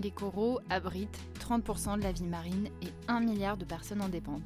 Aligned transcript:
Les 0.00 0.12
coraux 0.12 0.60
abritent 0.70 1.18
30% 1.40 1.98
de 1.98 2.02
la 2.04 2.12
vie 2.12 2.22
marine 2.22 2.68
et 2.82 2.92
1 3.08 3.18
milliard 3.18 3.56
de 3.56 3.64
personnes 3.64 4.00
en 4.00 4.08
dépendent. 4.08 4.44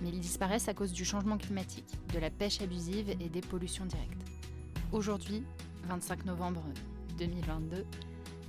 Mais 0.00 0.08
ils 0.08 0.20
disparaissent 0.20 0.68
à 0.68 0.74
cause 0.74 0.92
du 0.92 1.04
changement 1.04 1.36
climatique, 1.36 1.98
de 2.14 2.18
la 2.18 2.30
pêche 2.30 2.62
abusive 2.62 3.10
et 3.10 3.28
des 3.28 3.42
pollutions 3.42 3.84
directes. 3.84 4.22
Aujourd'hui, 4.90 5.44
25 5.88 6.24
novembre 6.24 6.64
2022, 7.18 7.84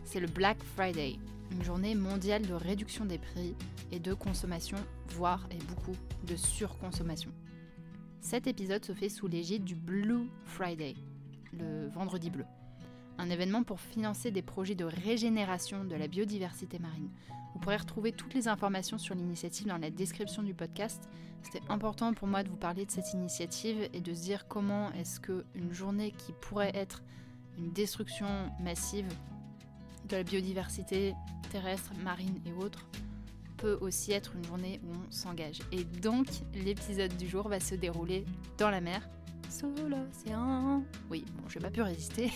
c'est 0.06 0.22
le 0.22 0.28
Black 0.28 0.64
Friday, 0.76 1.18
une 1.52 1.64
journée 1.64 1.94
mondiale 1.94 2.44
de 2.44 2.54
réduction 2.54 3.04
des 3.04 3.18
prix 3.18 3.54
et 3.92 4.00
de 4.00 4.14
consommation, 4.14 4.78
voire 5.10 5.46
et 5.52 5.62
beaucoup 5.66 5.98
de 6.26 6.38
surconsommation. 6.38 7.32
Cet 8.22 8.48
épisode 8.48 8.86
se 8.86 8.94
fait 8.94 9.10
sous 9.10 9.28
l'égide 9.28 9.66
du 9.66 9.76
Blue 9.76 10.30
Friday, 10.46 10.96
le 11.52 11.90
vendredi 11.90 12.30
bleu 12.30 12.46
un 13.18 13.30
événement 13.30 13.64
pour 13.64 13.80
financer 13.80 14.32
des 14.32 14.42
projets 14.42 14.76
de 14.76 14.86
régénération 14.86 15.84
de 15.84 15.96
la 15.96 16.08
biodiversité 16.08 16.80
marine. 16.80 17.10
Vous 17.54 17.60
pourrez 17.60 17.78
retrouver 17.78 18.12
toutes 18.12 18.34
les 18.34 18.48
informations 18.48 18.98
sur 18.98 19.16
l'initiative 19.16 19.68
dans 19.68 19.78
la 19.78 19.90
description 19.90 20.44
du 20.44 20.54
podcast. 20.54 21.10
C'était 21.44 21.62
important 21.70 22.14
pour 22.14 22.28
moi 22.28 22.44
de 22.44 22.50
vous 22.50 22.58
parler 22.58 22.86
de 22.86 22.92
cette 22.92 23.14
initiative 23.14 23.90
et 23.94 24.02
de 24.02 24.14
se 24.14 24.24
dire 24.24 24.48
comment 24.48 24.92
est-ce 24.94 25.20
qu'une 25.20 25.72
journée 25.72 26.12
qui 26.12 26.34
pourrait 26.42 26.72
être 26.74 27.04
une 27.58 27.72
destruction 27.72 28.28
massive 28.60 29.08
de 30.10 30.18
la 30.18 30.24
biodiversité 30.24 31.14
terrestre, 31.52 31.92
marine 32.04 32.40
et 32.46 32.54
autres 32.54 32.88
peut 33.58 33.78
aussi 33.80 34.12
être 34.12 34.36
une 34.36 34.44
journée 34.44 34.82
où 34.84 34.92
on 34.92 35.12
s'engage. 35.12 35.60
Et 35.72 35.84
donc 35.84 36.28
l'épisode 36.54 37.16
du 37.16 37.28
jour 37.28 37.48
va 37.48 37.60
se 37.60 37.76
dérouler 37.76 38.26
dans 38.58 38.70
la 38.70 38.82
mer, 38.82 39.08
sous 39.50 39.72
l'océan. 39.88 40.84
Oui, 41.10 41.24
bon, 41.36 41.48
je 41.48 41.60
n'ai 41.60 41.64
pas 41.64 41.72
pu 41.72 41.82
résister. 41.82 42.32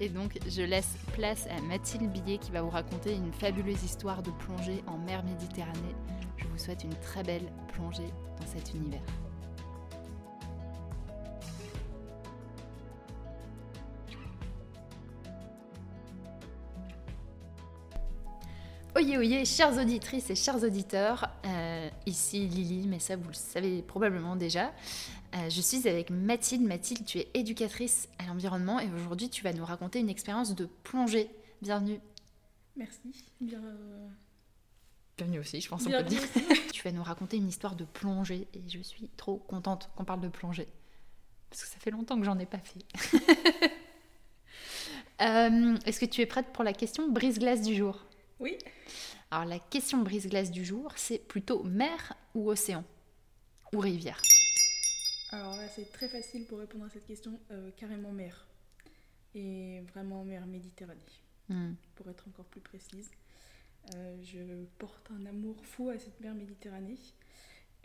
Et 0.00 0.08
donc, 0.08 0.38
je 0.48 0.62
laisse 0.62 0.96
place 1.12 1.46
à 1.46 1.60
Mathilde 1.62 2.10
Billet 2.10 2.38
qui 2.38 2.50
va 2.50 2.62
vous 2.62 2.70
raconter 2.70 3.14
une 3.14 3.32
fabuleuse 3.32 3.82
histoire 3.84 4.22
de 4.22 4.30
plongée 4.32 4.82
en 4.88 4.98
mer 4.98 5.22
Méditerranée. 5.24 5.94
Je 6.36 6.46
vous 6.46 6.58
souhaite 6.58 6.82
une 6.82 6.94
très 6.96 7.22
belle 7.22 7.46
plongée 7.72 8.10
dans 8.40 8.46
cet 8.46 8.74
univers. 8.74 9.00
Oyez, 18.96 19.18
oyez, 19.18 19.44
chères 19.44 19.76
auditrices 19.76 20.30
et 20.30 20.36
chers 20.36 20.62
auditeurs, 20.62 21.28
euh, 21.46 21.88
ici 22.06 22.46
Lily, 22.46 22.86
mais 22.86 23.00
ça 23.00 23.16
vous 23.16 23.26
le 23.26 23.34
savez 23.34 23.82
probablement 23.82 24.36
déjà. 24.36 24.72
Euh, 25.34 25.50
je 25.50 25.60
suis 25.60 25.88
avec 25.88 26.10
Mathilde. 26.10 26.62
Mathilde, 26.62 27.04
tu 27.04 27.18
es 27.18 27.28
éducatrice 27.34 28.08
à 28.18 28.26
l'environnement 28.26 28.78
et 28.78 28.88
aujourd'hui 28.92 29.28
tu 29.28 29.42
vas 29.42 29.52
nous 29.52 29.64
raconter 29.64 29.98
une 29.98 30.08
expérience 30.08 30.54
de 30.54 30.66
plongée. 30.84 31.28
Bienvenue. 31.60 32.00
Merci. 32.76 33.24
Euh, 33.42 34.08
Bienvenue 35.16 35.40
aussi, 35.40 35.60
je 35.60 35.68
pense 35.68 35.84
qu'on 35.84 35.90
peut 35.90 36.02
dire. 36.04 36.22
tu 36.72 36.82
vas 36.82 36.92
nous 36.92 37.02
raconter 37.02 37.36
une 37.36 37.48
histoire 37.48 37.74
de 37.74 37.84
plongée 37.84 38.46
et 38.54 38.62
je 38.68 38.80
suis 38.80 39.08
trop 39.16 39.38
contente 39.38 39.90
qu'on 39.96 40.04
parle 40.04 40.20
de 40.20 40.28
plongée. 40.28 40.68
Parce 41.50 41.64
que 41.64 41.68
ça 41.68 41.78
fait 41.78 41.90
longtemps 41.90 42.18
que 42.18 42.24
j'en 42.24 42.38
ai 42.38 42.46
pas 42.46 42.60
fait. 42.60 43.70
Euh, 45.20 45.78
est-ce 45.86 46.00
que 46.00 46.06
tu 46.06 46.22
es 46.22 46.26
prête 46.26 46.52
pour 46.52 46.64
la 46.64 46.72
question 46.72 47.08
brise-glace 47.08 47.62
du 47.62 47.76
jour? 47.76 48.04
Oui. 48.40 48.58
Alors 49.30 49.44
la 49.44 49.60
question 49.60 49.98
brise-glace 49.98 50.50
du 50.50 50.64
jour, 50.64 50.90
c'est 50.96 51.18
plutôt 51.18 51.62
mer 51.62 52.14
ou 52.34 52.50
océan? 52.50 52.82
Ou 53.72 53.78
rivière? 53.78 54.20
Alors 55.34 55.56
là, 55.56 55.68
c'est 55.68 55.90
très 55.90 56.08
facile 56.08 56.46
pour 56.46 56.60
répondre 56.60 56.84
à 56.84 56.88
cette 56.88 57.06
question. 57.06 57.38
Euh, 57.50 57.70
carrément 57.76 58.12
mer. 58.12 58.46
Et 59.34 59.80
vraiment 59.92 60.24
mer 60.24 60.46
Méditerranée. 60.46 61.00
Hmm. 61.48 61.72
Pour 61.96 62.08
être 62.08 62.28
encore 62.28 62.44
plus 62.46 62.60
précise. 62.60 63.10
Euh, 63.94 64.16
je 64.22 64.64
porte 64.78 65.10
un 65.10 65.26
amour 65.26 65.56
fou 65.66 65.90
à 65.90 65.98
cette 65.98 66.20
mer 66.20 66.34
Méditerranée. 66.34 66.98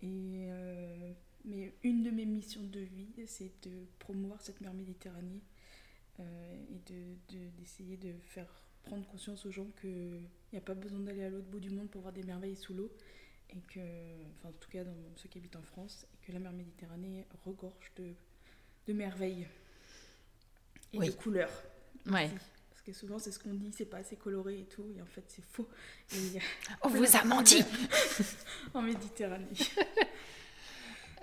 Et 0.02 0.46
euh, 0.50 1.12
mais 1.46 1.74
une 1.84 2.04
de 2.04 2.12
mes 2.12 2.26
missions 2.26 2.64
de 2.64 2.82
vie, 2.82 3.10
c'est 3.26 3.52
de 3.68 3.88
promouvoir 3.98 4.42
cette 4.42 4.62
mer 4.62 4.74
Méditerranée 4.74 5.42
et 6.20 6.80
d'essayer 7.58 7.96
de, 7.96 8.10
de, 8.10 8.14
faire 8.26 8.62
prendre 8.84 9.08
conscience 9.08 9.46
aux 9.46 9.52
gens 9.52 9.68
qu'il 9.80 10.20
n'y 10.52 10.58
a 10.58 10.62
pas 10.62 10.74
besoin 10.74 11.00
d'aller 11.00 11.24
à 11.24 11.30
l'autre 11.30 11.48
bout 11.48 11.62
du 11.62 11.70
monde 11.70 11.90
pour 11.90 12.02
voir 12.02 12.14
des 12.14 12.24
merveilles 12.24 12.58
sous 12.58 12.74
l'eau 12.74 12.92
et 13.52 13.62
que, 13.74 13.80
enfin 14.38 14.50
en 14.50 14.60
tout 14.60 14.70
cas 14.70 14.84
dans 14.84 14.96
ceux 15.16 15.30
qui 15.30 15.38
habitent 15.38 15.56
en 15.56 15.64
France, 15.64 16.06
et 16.14 16.26
que 16.26 16.32
la 16.32 16.40
mer 16.40 16.52
Méditerranée 16.52 17.26
regorge 17.46 17.92
de, 17.98 18.14
de 18.88 18.94
merveilles 18.94 19.48
et 20.94 21.00
de 21.00 21.12
couleurs. 21.12 21.52
Ouais. 22.08 22.30
Parce 22.70 22.82
que 22.82 22.94
souvent 22.94 23.20
c'est 23.20 23.32
ce 23.32 23.40
qu'on 23.40 23.54
dit, 23.54 23.72
c'est 23.76 23.86
pas 23.86 23.98
assez 23.98 24.16
coloré 24.16 24.60
et 24.60 24.66
tout, 24.66 24.86
et 24.96 25.02
en 25.02 25.06
fait 25.06 25.24
c'est 25.28 25.44
faux. 25.44 25.68
On 26.84 26.90
vous 26.90 27.16
a 27.16 27.24
menti 27.24 27.64
En 28.74 28.82
Méditerranée. 28.82 29.48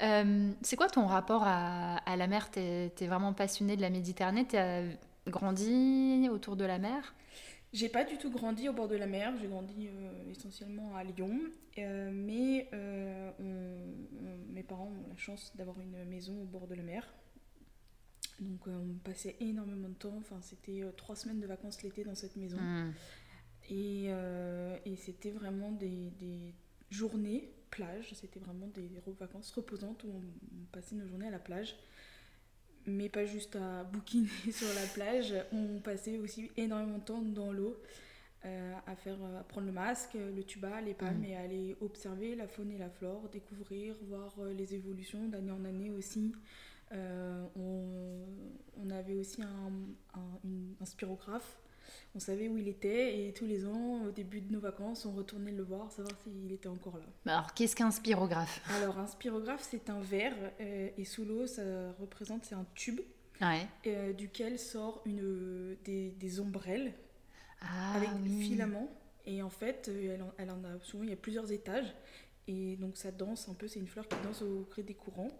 Euh, 0.03 0.53
c'est 0.61 0.77
quoi 0.77 0.91
ton 0.91 1.07
rapport 1.07 1.43
à, 1.45 1.97
à 1.97 2.17
la 2.17 2.27
mer? 2.27 2.51
T'es 2.51 2.93
es 3.01 3.07
vraiment 3.07 3.33
passionné 3.33 3.77
de 3.77 3.81
la 3.81 3.89
Méditerranée? 3.89 4.47
T'as 4.47 4.83
grandi 5.27 6.29
autour 6.31 6.57
de 6.57 6.67
la 6.67 6.79
mer? 6.79 7.15
J'ai 7.77 7.91
pas 7.91 8.05
du 8.05 8.17
tout 8.17 8.31
grandi 8.31 8.71
au 8.71 8.73
bord 8.73 8.89
de 8.89 8.97
la 8.97 9.07
mer, 9.07 9.35
j'ai 9.39 9.49
grandi 9.49 9.89
euh, 9.89 10.31
essentiellement 10.31 10.97
à 10.97 11.05
Lyon, 11.05 11.39
euh, 11.77 12.11
mais 12.11 12.71
euh, 12.73 13.31
mes 14.49 14.63
parents 14.63 14.87
ont 14.87 15.09
la 15.11 15.17
chance 15.19 15.53
d'avoir 15.57 15.79
une 15.81 16.05
maison 16.07 16.41
au 16.41 16.47
bord 16.47 16.67
de 16.67 16.75
la 16.75 16.83
mer. 16.83 17.07
Donc 18.41 18.67
on 18.67 18.95
passait 19.05 19.37
énormément 19.41 19.91
de 19.91 19.95
temps, 19.95 20.17
enfin 20.19 20.41
c'était 20.41 20.83
trois 20.97 21.17
semaines 21.17 21.41
de 21.41 21.47
vacances 21.47 21.83
l'été 21.83 22.03
dans 22.03 22.15
cette 22.15 22.37
maison. 22.37 22.59
Hmm. 22.59 22.93
Et, 23.69 24.11
c'était 24.97 25.31
vraiment 25.31 25.71
des, 25.71 26.11
des, 26.19 26.55
journées 26.89 27.51
plage, 27.71 28.15
c'était 28.15 28.39
vraiment 28.39 28.69
des 28.69 28.89
vacances 29.19 29.51
reposantes 29.51 30.05
où 30.05 30.09
on 30.09 30.65
passait 30.73 30.95
nos 30.95 31.07
journées 31.07 31.27
à 31.27 31.31
la 31.31 31.39
plage 31.39 31.77
mais 32.87 33.09
pas 33.09 33.25
juste 33.25 33.57
à 33.57 33.85
bouquiner 33.85 34.29
sur 34.53 34.69
la 34.75 34.87
plage. 34.95 35.35
On 35.53 35.81
passait 35.81 36.19
aussi 36.19 36.51
énormément 36.57 36.99
de 36.99 37.05
temps 37.05 37.23
dans 37.23 37.53
l'eau 37.53 37.77
euh, 38.45 38.75
à 38.87 38.95
faire 38.95 39.17
à 39.39 39.43
prendre 39.45 39.67
le 39.67 39.73
masque, 39.73 40.15
le 40.15 40.43
tuba, 40.45 40.81
les 40.81 40.95
palmes 40.95 41.21
mm. 41.21 41.25
et 41.25 41.37
aller 41.37 41.77
observer 41.81 42.37
la 42.37 42.47
faune 42.47 42.71
et 42.71 42.79
la 42.79 42.91
flore, 42.91 43.29
découvrir, 43.33 43.95
voir 44.03 44.35
euh, 44.39 44.53
les 44.53 44.75
évolutions 44.75 45.27
d'année 45.29 45.51
en 45.51 45.65
année 45.65 45.91
aussi. 45.91 46.33
Euh, 46.93 47.45
on, 47.57 48.91
avait 48.91 49.15
aussi 49.15 49.43
un, 49.43 49.73
un 50.81 50.85
spirographe 50.85 51.59
on 52.15 52.19
savait 52.19 52.49
où 52.49 52.57
il 52.57 52.69
était 52.69 53.27
et 53.27 53.33
tous 53.33 53.47
les 53.47 53.67
ans, 53.67 54.05
au 54.07 54.11
début 54.11 54.41
de 54.41 54.53
nos 54.53 54.61
vacances, 54.61 55.05
on 55.07 55.13
retournait 55.13 55.53
le 55.53 55.63
voir, 55.63 55.91
savoir 55.93 56.17
s'il 56.23 56.51
était 56.53 56.69
encore 56.69 56.99
là. 56.99 57.33
Alors, 57.33 57.55
qu'est-ce 57.55 57.77
qu'un 57.77 57.91
spirographe? 57.91 58.63
Alors, 58.77 58.99
un 58.99 59.07
spirographe, 59.07 59.67
c'est 59.69 59.91
un 59.91 60.01
verre 60.01 60.35
euh, 60.61 60.89
et 60.97 61.05
sous 61.05 61.25
l'eau, 61.25 61.47
ça 61.47 61.63
représente, 62.01 62.45
c'est 62.45 62.55
un 62.55 62.67
tube 62.75 63.01
euh, 63.87 64.13
duquel 64.15 64.59
sort 64.59 65.03
une, 65.05 65.77
des, 65.85 66.41
ombrelles 66.41 66.95
ah, 67.61 67.95
avec 67.95 68.09
des 68.23 68.31
filaments. 68.31 68.91
Et 69.27 69.43
en 69.43 69.51
fait, 69.51 69.89
euh, 69.89 70.17
elle 70.39 70.51
en, 70.51 70.65
a 70.65 70.79
souvent, 70.83 71.05
il 71.05 71.11
y 71.11 71.13
a 71.13 71.17
plusieurs 71.17 71.53
étages. 71.53 71.95
Et 72.49 72.77
donc, 72.77 72.97
ça 72.97 73.11
danse 73.11 73.49
un 73.49 73.55
peu, 73.55 73.69
c'est 73.69 73.81
une 73.81 73.89
fleur 73.89 74.09
qui 74.09 74.17
danse 74.25 74.41
au 74.41 74.67
gré 74.71 74.83
des 74.83 74.95
courants. 74.95 75.31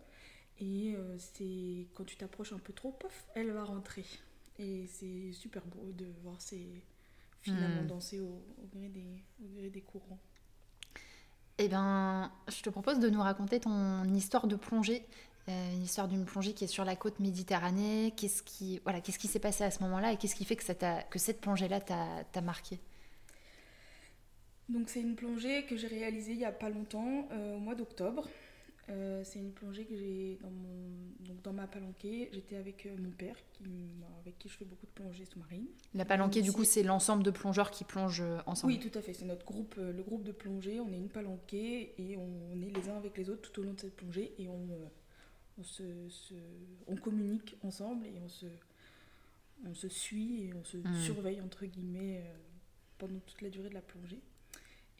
Et 0.59 0.97
c'est 1.19 1.87
quand 1.95 2.05
tu 2.05 2.17
t'approches 2.17 2.55
un 2.55 2.59
peu 2.59 2.73
trop, 2.73 2.91
pof, 2.91 3.27
elle 3.35 3.51
va 3.51 3.63
rentrer. 3.63 4.05
Et 4.59 4.87
c'est 4.87 5.33
super 5.33 5.65
beau 5.67 5.93
de 5.93 6.07
voir 6.23 6.41
ces 6.41 6.83
filaments 7.41 7.83
hmm. 7.83 7.87
danser 7.87 8.21
au, 8.21 8.43
gré 8.75 8.89
des, 8.89 9.23
au 9.43 9.49
gré 9.57 9.71
des 9.71 9.83
courants. 9.83 10.19
Eh 11.59 11.69
bien, 11.69 12.31
je 12.49 12.63
te 12.63 12.71
propose 12.71 12.99
de 12.99 13.09
nous 13.09 13.21
raconter 13.21 13.61
ton 13.61 14.05
histoire 14.15 14.47
de 14.47 14.57
plongée, 14.57 15.07
euh, 15.49 15.73
une 15.73 15.83
histoire 15.83 16.07
d'une 16.07 16.25
plongée 16.25 16.53
qui 16.53 16.65
est 16.65 16.69
sur 16.69 16.85
la 16.85 16.97
côte 16.97 17.19
Méditerranée. 17.19 18.13
Qu'est-ce 18.17 18.43
qui, 18.43 18.81
voilà, 18.85 19.01
qu'est-ce 19.01 19.19
qui 19.19 19.29
s'est 19.29 19.39
passé 19.39 19.65
à 19.65 19.71
ce 19.71 19.83
moment-là 19.85 20.13
et 20.13 20.17
qu'est-ce 20.17 20.35
qui 20.35 20.45
fait 20.45 20.57
que, 20.57 20.65
ça 20.65 20.75
que 20.75 21.19
cette 21.19 21.41
plongée-là 21.41 21.81
t'a 21.81 22.41
marqué? 22.43 22.79
Donc, 24.69 24.89
c'est 24.89 25.01
une 25.01 25.15
plongée 25.15 25.65
que 25.65 25.77
j'ai 25.77 25.87
réalisée 25.87 26.33
il 26.33 26.39
n'y 26.39 26.45
a 26.45 26.53
pas 26.53 26.69
longtemps, 26.69 27.29
euh, 27.31 27.57
au 27.57 27.61
mois 27.61 27.75
d'octobre. 27.75 28.29
Euh, 28.89 29.23
c'est 29.25 29.41
une 29.41 29.51
plongée 29.51 29.85
que 29.85 29.97
j'ai 29.97 30.39
dans, 30.41 30.51
mon, 30.51 30.91
donc 31.21 31.43
dans 31.43 31.53
ma 31.53 31.67
palanquée. 31.67 32.31
J'étais 32.33 32.57
avec 32.57 32.87
euh, 32.87 32.97
mon 32.99 33.11
père, 33.11 33.37
qui, 33.53 33.65
avec 34.21 34.39
qui 34.39 34.49
je 34.49 34.57
fais 34.57 34.65
beaucoup 34.65 34.87
de 34.87 34.93
plongées 34.93 35.25
sous-marines. 35.25 35.67
La 35.95 36.05
palanquée, 36.05 36.41
du 36.41 36.53
coup, 36.53 36.65
c'est 36.65 36.85
l'ensemble 36.85 37.25
de 37.25 37.33
plongeurs 37.33 37.73
qui 37.73 37.83
plongent 37.83 38.23
euh, 38.23 38.39
ensemble 38.47 38.75
Oui, 38.75 38.79
tout 38.79 38.97
à 38.97 39.03
fait. 39.03 39.13
C'est 39.13 39.25
notre 39.25 39.45
groupe, 39.45 39.75
le 39.77 40.03
groupe 40.03 40.23
de 40.23 40.31
plongée. 40.31 40.79
On 40.79 40.93
est 40.93 40.99
une 40.99 41.09
palanquée 41.09 41.95
et 41.99 42.17
on, 42.17 42.63
est 42.63 42.71
les 42.71 42.89
uns 42.89 42.97
avec 42.97 43.19
les 43.19 43.29
autres 43.29 43.51
tout 43.51 43.61
au 43.61 43.65
long 43.65 43.73
de 43.73 43.81
cette 43.81 43.97
plongée 43.97 44.35
et 44.39 44.49
on, 44.49 44.69
on, 45.59 45.65
se, 45.65 45.83
on 46.87 46.97
communique 46.97 47.57
ensemble 47.65 48.07
et 48.07 48.21
on 48.25 48.29
se, 48.29 48.47
on 49.65 49.75
se 49.75 49.89
suit 49.89 50.45
et 50.45 50.55
on 50.55 50.63
se 50.63 50.77
hmm. 50.77 50.95
surveille, 51.03 51.41
entre 51.41 51.67
guillemets, 51.67 52.23
pendant 52.99 53.19
toute 53.19 53.43
la 53.43 53.51
durée 53.51 53.69
de 53.69 53.75
la 53.75 53.83
plongée. 53.83 54.21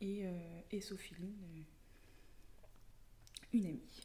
Et, 0.01 0.25
et 0.73 0.81
Sophie 0.81 1.15
une 3.53 3.67
amie. 3.67 4.03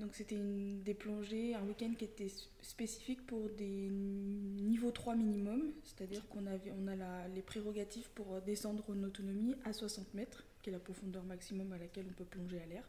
donc 0.00 0.14
c'était 0.14 0.36
des 0.36 0.94
plongées, 0.94 1.54
un 1.54 1.62
week-end 1.64 1.92
qui 1.98 2.04
était 2.04 2.30
spécifique 2.62 3.26
pour 3.26 3.48
des 3.50 3.88
niveaux 3.90 4.90
3 4.90 5.16
minimum, 5.16 5.72
c'est-à-dire 5.84 6.26
qu'on 6.28 6.46
avait, 6.46 6.72
on 6.78 6.86
a 6.88 7.28
les 7.28 7.42
prérogatives 7.42 8.10
pour 8.14 8.40
descendre 8.42 8.84
en 8.88 9.02
autonomie 9.02 9.54
à 9.64 9.72
60 9.72 10.14
mètres, 10.14 10.44
qui 10.62 10.70
est 10.70 10.72
la 10.72 10.78
profondeur 10.78 11.24
maximum 11.24 11.72
à 11.72 11.78
laquelle 11.78 12.06
on 12.08 12.14
peut 12.14 12.24
plonger 12.24 12.60
à 12.60 12.66
l'air. 12.66 12.84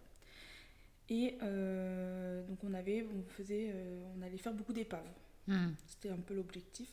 Et 1.10 1.38
euh, 1.42 2.46
donc 2.46 2.64
on 2.64 2.74
avait, 2.74 3.06
on 3.16 3.24
faisait, 3.32 3.72
euh, 3.74 4.04
on 4.18 4.22
allait 4.22 4.38
faire 4.38 4.54
beaucoup 4.54 4.74
d'épaves. 4.74 5.08
Hmm. 5.48 5.70
C'était 5.88 6.10
un 6.10 6.18
peu 6.18 6.34
l'objectif. 6.34 6.90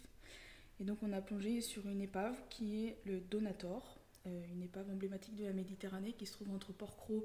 Et 0.81 0.85
donc 0.85 0.99
on 1.03 1.12
a 1.12 1.21
plongé 1.21 1.61
sur 1.61 1.87
une 1.88 2.00
épave 2.00 2.37
qui 2.49 2.87
est 2.87 2.99
le 3.06 3.21
Donator, 3.21 3.82
euh, 3.82 3.94
une 4.26 4.62
épave 4.62 4.91
emblématique 4.91 5.37
de 5.37 5.44
la 5.44 5.53
Méditerranée 5.53 6.12
qui 6.12 6.26
se 6.26 6.32
trouve 6.32 6.50
entre 6.50 6.73
Port-Cros 6.73 7.25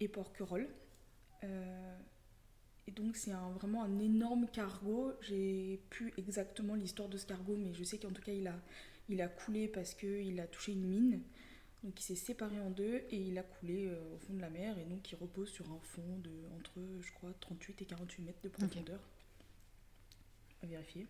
et 0.00 0.08
Port-Querolles. 0.08 0.68
et 1.42 2.90
donc 2.90 3.16
c'est 3.16 3.32
un, 3.32 3.50
vraiment 3.50 3.82
un 3.84 3.98
énorme 3.98 4.46
cargo. 4.48 5.12
J'ai 5.20 5.80
plus 5.90 6.12
exactement 6.16 6.74
l'histoire 6.74 7.08
de 7.08 7.16
ce 7.16 7.26
cargo, 7.26 7.56
mais 7.56 7.74
je 7.74 7.84
sais 7.84 7.98
qu'en 7.98 8.10
tout 8.10 8.22
cas 8.22 8.32
il 8.32 8.46
a, 8.46 8.58
il 9.08 9.20
a 9.20 9.28
coulé 9.28 9.68
parce 9.68 9.94
qu'il 9.94 10.40
a 10.40 10.46
touché 10.46 10.72
une 10.72 10.86
mine. 10.86 11.20
Donc 11.82 12.00
il 12.00 12.04
s'est 12.04 12.14
séparé 12.14 12.60
en 12.60 12.70
deux 12.70 13.02
et 13.10 13.16
il 13.16 13.36
a 13.38 13.42
coulé 13.42 13.88
euh, 13.88 14.14
au 14.14 14.18
fond 14.18 14.34
de 14.34 14.40
la 14.40 14.50
mer 14.50 14.78
et 14.78 14.84
donc 14.84 15.10
il 15.10 15.16
repose 15.16 15.48
sur 15.48 15.70
un 15.72 15.80
fond 15.80 16.18
de 16.18 16.30
entre 16.56 16.80
je 17.00 17.12
crois 17.12 17.32
38 17.40 17.82
et 17.82 17.84
48 17.86 18.22
mètres 18.22 18.42
de 18.42 18.48
profondeur. 18.48 19.00
À 20.62 20.66
vérifier. 20.66 21.08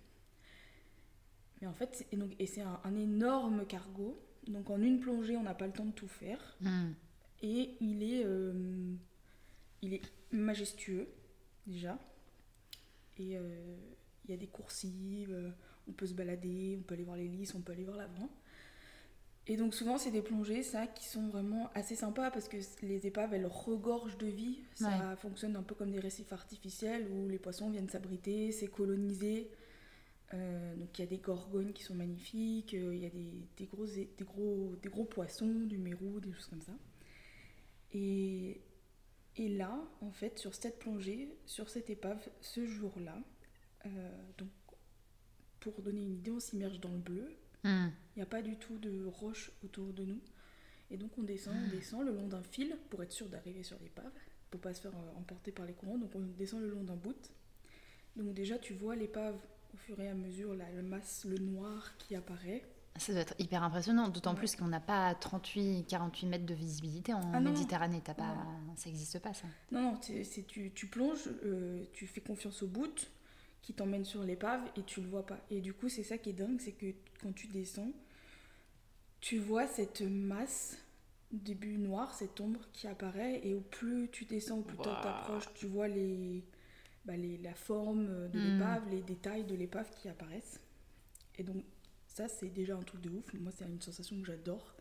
Mais 1.60 1.66
en 1.66 1.74
fait, 1.74 2.06
et, 2.10 2.16
donc, 2.16 2.34
et 2.38 2.46
c'est 2.46 2.62
un, 2.62 2.96
énorme 2.96 3.66
cargo. 3.66 4.18
Donc 4.48 4.70
en 4.70 4.80
une 4.80 5.00
plongée, 5.00 5.36
on 5.36 5.42
n'a 5.42 5.54
pas 5.54 5.66
le 5.66 5.72
temps 5.72 5.84
de 5.84 5.92
tout 5.92 6.08
faire. 6.08 6.56
Hmm. 6.60 6.92
Et 7.42 7.76
il 7.80 8.02
est, 8.02 8.24
euh, 8.24 8.94
il 9.82 9.94
est 9.94 10.02
majestueux 10.30 11.08
déjà. 11.66 11.98
Et 13.18 13.36
euh, 13.36 13.76
il 14.24 14.30
y 14.30 14.34
a 14.34 14.36
des 14.36 14.46
coursives, 14.46 15.36
on 15.88 15.92
peut 15.92 16.06
se 16.06 16.14
balader, 16.14 16.76
on 16.78 16.82
peut 16.82 16.94
aller 16.94 17.04
voir 17.04 17.16
les 17.16 17.28
lys, 17.28 17.54
on 17.54 17.60
peut 17.60 17.72
aller 17.72 17.84
voir 17.84 17.96
l'avant. 17.96 18.30
Et 19.48 19.56
donc 19.56 19.74
souvent 19.74 19.98
c'est 19.98 20.12
des 20.12 20.22
plongées 20.22 20.62
ça 20.62 20.86
qui 20.86 21.04
sont 21.08 21.26
vraiment 21.28 21.68
assez 21.74 21.96
sympas 21.96 22.30
parce 22.30 22.48
que 22.48 22.58
les 22.82 23.06
épaves 23.08 23.34
elles 23.34 23.46
regorgent 23.46 24.18
de 24.18 24.28
vie, 24.28 24.60
ça 24.76 25.16
fonctionne 25.16 25.56
un 25.56 25.64
peu 25.64 25.74
comme 25.74 25.90
des 25.90 25.98
récifs 25.98 26.32
artificiels 26.32 27.08
où 27.08 27.28
les 27.28 27.38
poissons 27.38 27.68
viennent 27.68 27.88
s'abriter, 27.88 28.52
c'est 28.52 28.68
colonisé. 28.68 29.50
Euh, 30.34 30.76
donc 30.76 30.98
il 30.98 31.02
y 31.02 31.04
a 31.04 31.08
des 31.08 31.18
gorgognes 31.18 31.72
qui 31.72 31.82
sont 31.82 31.94
magnifiques, 31.94 32.74
euh, 32.74 32.94
il 32.94 33.02
y 33.02 33.06
a 33.06 33.10
des, 33.10 33.46
des, 33.56 33.66
gros, 33.66 33.86
des, 33.86 34.08
gros, 34.20 34.76
des 34.82 34.88
gros 34.88 35.04
poissons, 35.04 35.66
du 35.66 35.78
mérou, 35.78 36.20
des 36.20 36.32
choses 36.32 36.46
comme 36.46 36.62
ça. 36.62 36.72
Et, 37.92 38.62
et 39.36 39.48
là, 39.48 39.78
en 40.00 40.10
fait, 40.10 40.38
sur 40.38 40.54
cette 40.54 40.78
plongée, 40.78 41.36
sur 41.44 41.68
cette 41.68 41.90
épave, 41.90 42.26
ce 42.40 42.64
jour-là, 42.66 43.18
euh, 43.86 44.30
donc 44.38 44.48
pour 45.60 45.82
donner 45.82 46.02
une 46.02 46.14
idée, 46.14 46.30
on 46.30 46.40
s'immerge 46.40 46.80
dans 46.80 46.92
le 46.92 46.98
bleu, 46.98 47.28
Hmm. 47.64 47.88
Il 48.14 48.18
n'y 48.18 48.22
a 48.22 48.26
pas 48.26 48.42
du 48.42 48.56
tout 48.56 48.78
de 48.78 49.04
roches 49.04 49.52
autour 49.64 49.92
de 49.92 50.04
nous. 50.04 50.20
Et 50.90 50.96
donc 50.96 51.16
on 51.16 51.22
descend, 51.22 51.54
on 51.56 51.70
descend 51.70 52.04
le 52.04 52.12
long 52.12 52.28
d'un 52.28 52.42
fil 52.42 52.76
pour 52.90 53.02
être 53.02 53.12
sûr 53.12 53.28
d'arriver 53.28 53.62
sur 53.62 53.78
l'épave, 53.80 54.12
pour 54.50 54.60
pas 54.60 54.74
se 54.74 54.80
faire 54.80 54.92
emporter 55.16 55.52
par 55.52 55.64
les 55.64 55.72
courants. 55.72 55.98
Donc 55.98 56.14
on 56.14 56.20
descend 56.20 56.60
le 56.60 56.68
long 56.68 56.82
d'un 56.82 56.96
bout. 56.96 57.32
Donc 58.16 58.34
déjà 58.34 58.58
tu 58.58 58.74
vois 58.74 58.96
l'épave 58.96 59.40
au 59.74 59.76
fur 59.76 60.00
et 60.00 60.08
à 60.08 60.14
mesure, 60.14 60.54
la, 60.54 60.66
masse, 60.82 61.24
le 61.24 61.38
noir 61.38 61.96
qui 61.98 62.14
apparaît. 62.14 62.62
Ça 62.96 63.12
doit 63.12 63.22
être 63.22 63.34
hyper 63.38 63.62
impressionnant, 63.62 64.08
d'autant 64.08 64.34
plus 64.34 64.54
qu'on 64.54 64.68
n'a 64.68 64.80
pas 64.80 65.14
38-48 65.14 66.26
mètres 66.26 66.44
de 66.44 66.54
visibilité 66.54 67.14
en 67.14 67.32
ah 67.32 67.40
Méditerranée. 67.40 68.02
As 68.06 68.14
pas, 68.14 68.36
ça 68.76 68.90
n'existe 68.90 69.18
pas 69.18 69.32
ça. 69.32 69.46
Non, 69.70 69.80
non, 69.80 69.98
c'est, 70.02 70.46
tu, 70.46 70.70
tu, 70.74 70.86
plonges, 70.86 71.30
euh, 71.44 71.84
tu 71.94 72.06
fais 72.06 72.20
confiance 72.20 72.62
au 72.62 72.66
bout, 72.66 73.10
qui 73.62 73.72
t'emmène 73.72 74.04
sur 74.04 74.22
l'épave 74.24 74.60
et 74.76 74.82
tu 74.82 75.00
le 75.00 75.08
vois 75.08 75.24
pas. 75.24 75.38
Et 75.50 75.60
du 75.60 75.72
coup, 75.72 75.88
c'est 75.88 76.02
ça 76.02 76.18
qui 76.18 76.30
est 76.30 76.34
dingue, 76.34 76.60
c'est 76.60 76.72
que 76.72 76.92
quand 77.22 77.32
tu 77.34 77.46
descends, 77.46 77.92
tu 79.20 79.38
vois 79.38 79.66
cette 79.66 80.02
masse 80.02 80.76
début 81.30 81.78
noir, 81.78 82.12
cette 82.12 82.38
ombre 82.40 82.60
qui 82.74 82.86
apparaît, 82.86 83.40
et 83.42 83.54
au 83.54 83.60
plus 83.60 84.10
tu 84.10 84.26
descends, 84.26 84.58
au 84.58 84.62
plus 84.62 84.76
tu 84.76 84.82
t'approches, 84.82 85.48
tu 85.54 85.66
vois 85.66 85.88
les, 85.88 86.44
bah, 87.04 87.16
les, 87.16 87.38
la 87.38 87.54
forme 87.54 88.28
de 88.30 88.38
hmm. 88.38 88.52
l'épave, 88.52 88.88
les 88.90 89.02
détails 89.02 89.44
de 89.44 89.54
l'épave 89.54 89.90
qui 90.00 90.08
apparaissent. 90.08 90.60
Et 91.36 91.42
donc, 91.42 91.64
ça, 92.06 92.28
c'est 92.28 92.50
déjà 92.50 92.76
un 92.76 92.82
truc 92.82 93.00
de 93.00 93.10
ouf. 93.10 93.32
Moi, 93.34 93.52
c'est 93.52 93.64
une 93.64 93.80
sensation 93.80 94.20
que 94.20 94.26
j'adore. 94.26 94.74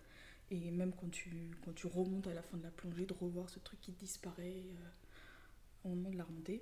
Et 0.49 0.69
même 0.69 0.91
quand 0.93 1.09
tu, 1.09 1.51
quand 1.63 1.73
tu 1.73 1.87
remontes 1.87 2.27
à 2.27 2.33
la 2.33 2.41
fin 2.41 2.57
de 2.57 2.63
la 2.63 2.71
plongée, 2.71 3.05
de 3.05 3.13
revoir 3.13 3.49
ce 3.49 3.59
truc 3.59 3.79
qui 3.79 3.93
disparaît 3.93 4.65
euh, 4.65 5.85
au 5.85 5.89
moment 5.89 6.09
de 6.09 6.17
la 6.17 6.25
remontée. 6.25 6.61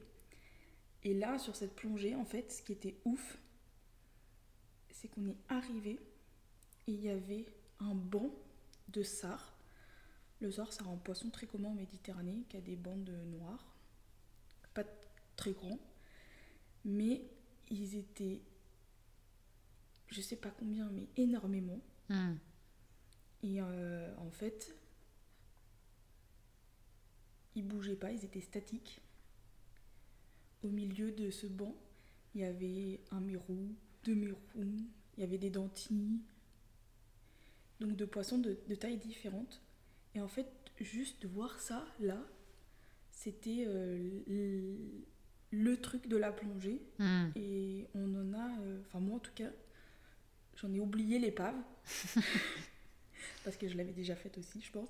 Et 1.04 1.14
là, 1.14 1.40
sur 1.40 1.56
cette 1.56 1.76
plongée, 1.76 2.16
en 2.16 2.26
fait, 2.26 2.52
ce 2.52 2.62
qui 2.62 2.74
était 2.74 3.00
ouf, 3.06 3.40
c'est 4.92 5.08
qu'on 5.08 5.26
est 5.26 5.38
arrivé 5.48 6.00
et 6.88 6.92
il 6.92 7.02
y 7.02 7.10
avait 7.10 7.46
un 7.80 7.96
banc 7.96 8.30
de 8.90 9.02
sard. 9.02 9.58
Le 10.40 10.52
sard, 10.52 10.72
c'est 10.72 10.84
un 10.84 10.98
poisson 10.98 11.30
très 11.30 11.48
commun 11.48 11.70
en 11.70 11.76
Méditerranée 11.76 12.44
qui 12.50 12.58
a 12.58 12.62
des 12.62 12.76
bandes 12.76 13.10
noires, 13.26 13.76
pas 14.74 14.84
très 15.40 15.52
grands, 15.52 15.80
mais 16.84 17.22
ils 17.70 17.96
étaient, 17.96 18.42
je 20.08 20.22
sais 20.22 20.36
pas 20.36 20.50
combien, 20.50 20.90
mais 20.90 21.08
énormément. 21.16 21.80
Hmm. 22.10 22.36
Et 23.42 23.62
euh, 23.62 24.14
en 24.18 24.32
fait, 24.32 24.76
ils 27.56 27.66
bougeaient 27.66 27.96
pas, 27.96 28.12
ils 28.12 28.26
étaient 28.26 28.42
statiques 28.42 29.02
au 30.62 30.68
milieu 30.68 31.12
de 31.12 31.32
ce 31.32 31.48
banc, 31.48 31.74
il 32.36 32.42
y 32.42 32.44
avait 32.44 33.00
un 33.12 33.22
mérou, 33.22 33.74
deux 34.04 34.16
mérous, 34.16 34.38
il 34.58 35.22
y 35.22 35.24
avait 35.24 35.38
des 35.38 35.50
dentilles, 35.50 36.20
donc 37.80 37.96
de 37.96 38.04
poissons 38.04 38.40
de, 38.40 38.58
de 38.68 38.76
tailles 38.76 38.98
différentes. 38.98 39.62
Et 40.16 40.20
en 40.20 40.28
fait, 40.28 40.52
juste 40.82 41.22
de 41.22 41.30
voir 41.30 41.62
ça 41.62 41.86
là, 42.02 42.22
c'était 43.10 43.64
euh, 43.68 44.20
le, 45.52 45.78
truc 45.78 46.08
de 46.08 46.18
la 46.18 46.32
plongée. 46.32 46.82
Hmm. 47.00 47.28
Et 47.36 47.88
on 47.96 48.16
en 48.16 48.34
a, 48.34 48.60
euh, 48.62 48.80
enfin 48.88 49.00
moi 49.00 49.16
en 49.16 49.20
tout 49.20 49.34
cas, 49.34 49.50
j'en 50.56 50.74
ai 50.74 50.80
oublié 50.80 51.20
l'épave. 51.20 51.56
parce 53.44 53.58
que 53.58 53.68
je 53.68 53.78
l'avais 53.78 53.94
déjà 53.94 54.16
faite 54.16 54.38
aussi, 54.38 54.62
je 54.62 54.72
pense. 54.72 54.90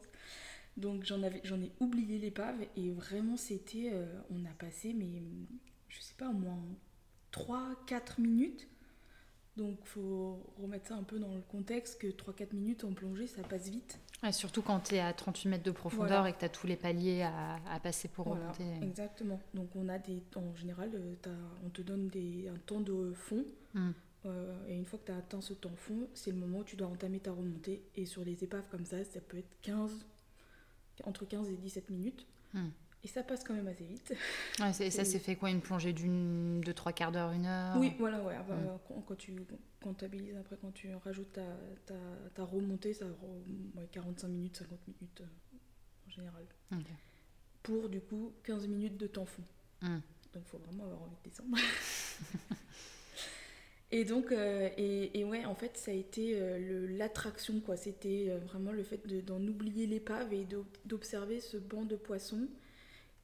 Donc 0.77 1.03
j'en 1.03 1.21
ai 1.23 1.71
oublié 1.79 2.19
l'épave 2.19 2.56
et 2.77 2.91
vraiment 2.91 3.38
c'était, 3.38 3.91
euh, 3.91 4.06
on 4.29 4.45
a 4.45 4.53
passé 4.59 4.94
mais 4.94 5.21
je 5.89 6.00
sais 6.00 6.13
pas 6.17 6.29
au 6.29 6.33
moins 6.33 6.59
3-4 7.33 8.21
minutes. 8.21 8.67
Donc 9.57 9.77
faut 9.83 10.53
remettre 10.57 10.88
ça 10.88 10.95
un 10.95 11.03
peu 11.03 11.19
dans 11.19 11.33
le 11.33 11.41
contexte 11.41 12.00
que 12.00 12.07
3-4 12.07 12.55
minutes 12.55 12.83
en 12.83 12.94
plongée 12.94 13.27
ça 13.27 13.41
passe 13.43 13.69
vite. 13.69 14.00
Surtout 14.31 14.61
quand 14.61 14.79
tu 14.79 14.95
es 14.95 14.99
à 14.99 15.13
38 15.13 15.49
mètres 15.49 15.63
de 15.63 15.71
profondeur 15.71 16.27
et 16.27 16.33
que 16.33 16.39
tu 16.39 16.45
as 16.45 16.49
tous 16.49 16.67
les 16.67 16.75
paliers 16.75 17.23
à, 17.23 17.79
passer 17.81 18.07
pour 18.07 18.27
remonter. 18.27 18.65
Exactement. 18.81 19.39
Donc 19.53 19.69
on 19.75 19.88
a 19.89 19.97
des, 19.97 20.21
en 20.35 20.55
général, 20.55 20.91
euh, 20.93 21.35
on 21.65 21.69
te 21.69 21.81
donne 21.81 22.07
des, 22.09 22.49
un 22.49 22.57
temps 22.65 22.81
de 22.81 23.13
fond. 23.13 23.45
Hmm. 23.73 23.91
Euh, 24.25 24.67
et 24.67 24.75
une 24.75 24.85
fois 24.85 24.99
que 24.99 25.05
tu 25.05 25.11
as 25.13 25.17
atteint 25.17 25.39
ce 25.39 25.53
temps 25.53 25.75
fond, 25.77 26.07
c'est 26.13 26.31
le 26.31 26.38
moment 26.38 26.59
où 26.59 26.63
tu 26.63 26.75
dois 26.75 26.88
entamer 26.88 27.19
ta 27.19 27.31
remontée. 27.31 27.81
Et 27.95 28.05
sur 28.05 28.25
les 28.25 28.43
épaves 28.43 28.67
comme 28.69 28.85
ça, 28.85 29.03
ça 29.05 29.21
peut 29.21 29.38
être 29.38 29.61
15, 29.61 30.05
entre 31.05 31.25
15 31.25 31.49
et 31.49 31.55
17 31.55 31.89
minutes. 31.89 32.25
Hmm. 32.53 32.69
Et 33.03 33.08
ça 33.08 33.24
passe 33.24 33.44
quand 33.44 33.53
même 33.53 33.68
assez 33.68 33.86
vite. 33.86 34.13
Ouais, 34.60 34.74
ça, 34.74 35.06
c'est 35.06 35.20
fait 35.20 35.36
quoi 35.36 35.50
Une 35.50 35.62
plongée 35.62 35.94
d'une, 35.94 36.60
de 36.62 36.72
trois 36.74 36.91
quarts 36.91 37.12
d'heure, 37.12 37.32
une 37.32 37.46
heure 37.46 37.77
Oui, 37.77 37.94
voilà, 37.98 38.22
ouais. 38.22 38.36
Hmm. 38.38 39.01
quand, 39.08 39.15
tu 39.15 39.34
comptabilises, 39.82 40.36
après, 40.36 40.58
quand 40.62 40.74
tu 40.74 40.94
rajoutes 40.96 41.32
ta, 41.32 41.46
ta, 41.86 41.96
ta 42.36 42.44
remontée, 42.44 42.94
ça 42.94 43.06
ouais, 43.06 43.88
45 43.91 44.27
minutes, 44.27 44.58
50 44.58 44.79
minutes 44.88 45.22
euh, 45.22 46.08
en 46.08 46.10
général. 46.10 46.46
Pour 47.63 47.89
du 47.89 48.01
coup 48.01 48.34
15 48.44 48.68
minutes 48.68 48.98
de 48.98 49.08
temps 49.08 49.25
fond. 49.25 49.44
Hmm. 49.82 50.00
Donc 50.34 50.44
il 50.46 50.50
faut 50.50 50.58
vraiment 50.58 50.84
avoir 50.84 51.01
envie 51.03 51.15
de 51.24 51.29
descendre. 51.29 51.58
Et 53.91 54.06
donc, 54.06 54.32
euh, 54.32 54.70
et, 54.77 55.24
ouais, 55.24 55.46
en 55.46 55.56
fait, 55.56 55.75
ça 55.75 55.91
a 55.91 55.94
été 55.96 56.34
euh, 56.36 56.88
l'attraction, 56.96 57.60
quoi. 57.60 57.75
C'était 57.75 58.27
euh, 58.29 58.38
vraiment 58.38 58.72
le 58.72 58.84
fait 58.84 59.01
d'en 59.25 59.41
oublier 59.41 59.88
l'épave 59.88 60.32
et 60.32 60.46
d'observer 60.86 61.39
ce 61.39 61.58
banc 61.58 61.86
de 61.86 61.96
poissons 61.96 62.48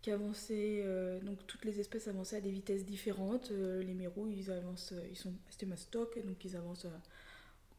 qui 0.05 0.12
avançait. 0.12 0.85
donc, 1.24 1.45
toutes 1.47 1.65
les 1.65 1.79
espèces 1.79 2.07
avançaient 2.07 2.38
à 2.38 2.41
des 2.41 2.51
vitesses 2.51 2.85
différentes. 2.85 3.50
les 3.51 3.93
mérous, 3.93 4.27
ils 4.29 4.51
avancent, 4.51 4.93
ils 5.09 5.17
sont 5.17 5.33
stock, 5.75 6.24
donc 6.25 6.45
ils 6.45 6.55
avancent 6.55 6.88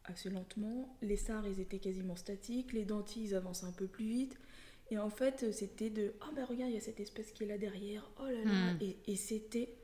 assez 0.04 0.28
lentement. 0.28 0.96
Les 1.02 1.16
sards, 1.16 1.46
ils 1.46 1.60
étaient 1.60 1.78
quasiment 1.78 2.16
statiques. 2.16 2.72
Les 2.72 2.84
dentilles, 2.84 3.26
ils 3.26 3.34
avancent 3.34 3.64
un 3.64 3.72
peu 3.72 3.86
plus 3.86 4.06
vite. 4.06 4.38
Et 4.90 4.98
en 4.98 5.10
fait, 5.10 5.52
c'était 5.52 5.90
de 5.90 6.14
Oh, 6.22 6.32
ben 6.34 6.44
regarde, 6.44 6.70
il 6.70 6.74
y 6.74 6.78
a 6.78 6.80
cette 6.80 7.00
espèce 7.00 7.32
qui 7.32 7.44
est 7.44 7.46
là 7.46 7.58
derrière. 7.58 8.10
Oh 8.20 8.26
là 8.26 8.44
là. 8.44 8.72
Hmm. 8.72 8.78
Et, 8.80 8.96
et 9.06 9.16
c'était 9.16 9.76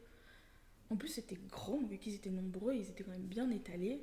en 0.93 0.97
plus, 0.97 1.09
c'était 1.09 1.39
grand, 1.49 1.83
vu 1.87 1.97
qu'ils 1.97 2.15
étaient 2.15 2.31
nombreux, 2.31 2.75
ils 2.75 2.83
étaient 2.83 3.03
quand 3.03 3.13
même 3.13 3.23
bien 3.23 3.49
étalés. 3.51 4.03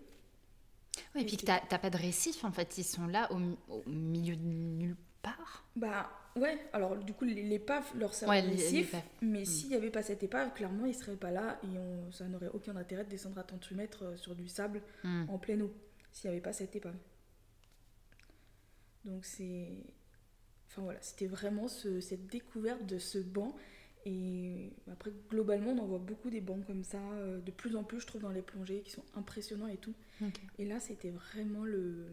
Oui, 1.13 1.21
et, 1.21 1.25
puis 1.25 1.37
que 1.37 1.41
tu 1.41 1.45
n'as 1.45 1.59
pas 1.59 1.89
de 1.91 1.97
récif, 1.97 2.43
en 2.43 2.51
fait, 2.51 2.79
ils 2.79 2.83
sont 2.83 3.05
là 3.05 3.29
au, 3.31 3.87
milieu 3.87 4.35
de 4.35 4.41
nulle 4.41 4.95
part 5.21 5.65
Bah 5.75 6.09
ouais, 6.35 6.57
alors 6.73 6.95
du 6.97 7.13
coup 7.13 7.25
l'épave 7.25 7.85
leur 7.97 8.13
sert 8.13 8.29
Ouais, 8.29 8.41
l'épave. 8.41 9.01
mais 9.21 9.41
Mm. 9.41 9.45
s'il 9.45 9.69
n'y 9.69 9.75
avait 9.75 9.89
pas 9.91 10.01
cette 10.03 10.23
épave, 10.23 10.53
clairement 10.53 10.85
ils 10.85 10.93
seraient 10.95 11.15
pas 11.17 11.31
là 11.31 11.59
et 11.63 11.77
on, 11.77 12.11
ça 12.11 12.27
n'aurait 12.27 12.49
aucun 12.53 12.75
intérêt 12.75 13.03
de 13.03 13.09
descendre 13.09 13.37
à 13.37 13.43
38 13.43 13.75
mètres 13.75 14.03
euh, 14.05 14.17
sur 14.17 14.35
du 14.35 14.47
sable 14.47 14.81
Hmm. 15.03 15.25
en 15.29 15.37
pleine 15.37 15.61
eau, 15.61 15.73
s'il 16.11 16.29
n'y 16.29 16.35
avait 16.35 16.41
pas 16.43 16.53
cette 16.53 16.75
épave. 16.75 16.95
Donc 19.05 19.25
c'est... 19.25 19.67
Enfin 20.67 20.83
voilà, 20.83 21.01
c'était 21.01 21.27
vraiment 21.27 21.67
ce- 21.67 21.99
cette 21.99 22.27
découverte 22.27 22.85
de 22.85 22.99
ce 22.99 23.17
banc. 23.17 23.55
Et 24.05 24.71
après, 24.91 25.11
globalement, 25.29 25.71
on 25.71 25.79
en 25.79 25.85
voit 25.85 25.99
beaucoup 25.99 26.29
des 26.29 26.41
bancs 26.41 26.65
comme 26.65 26.83
ça, 26.83 26.99
euh, 27.13 27.39
de 27.41 27.51
plus 27.51 27.75
en 27.75 27.83
plus, 27.83 27.99
je 27.99 28.07
trouve, 28.07 28.21
dans 28.21 28.29
les 28.29 28.41
plongées, 28.41 28.81
qui 28.81 28.91
sont 28.91 29.03
impressionnants 29.15 29.67
et 29.67 29.77
tout. 29.77 29.93
Et 30.57 30.65
là, 30.65 30.79
c'était 30.79 31.09
vraiment 31.09 31.63
le. 31.63 32.07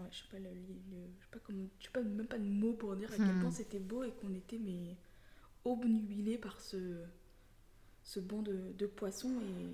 Ouais, 0.00 0.06
je 0.10 0.16
sais 0.22 0.28
pas, 0.28 0.38
le, 0.38 0.50
le- 0.50 1.12
je 1.18 1.24
sais 1.24 1.30
pas 1.30 1.38
comment, 1.38 1.66
je 1.78 1.84
sais 1.84 1.90
pas 1.92 2.02
même 2.02 2.26
pas 2.26 2.38
de 2.38 2.44
mots 2.44 2.72
pour 2.74 2.96
dire 2.96 3.12
à 3.12 3.16
quel 3.16 3.36
Hmm. 3.36 3.40
point 3.40 3.50
c'était 3.50 3.78
beau 3.78 4.02
et 4.04 4.10
qu'on 4.12 4.34
était 4.34 4.58
mais 4.58 4.96
obnubilé 5.64 6.36
par 6.38 6.60
ce 6.60 7.04
ce 8.02 8.20
banc 8.20 8.42
de, 8.42 8.72
de 8.76 8.86
poissons 8.86 9.40
et 9.40 9.70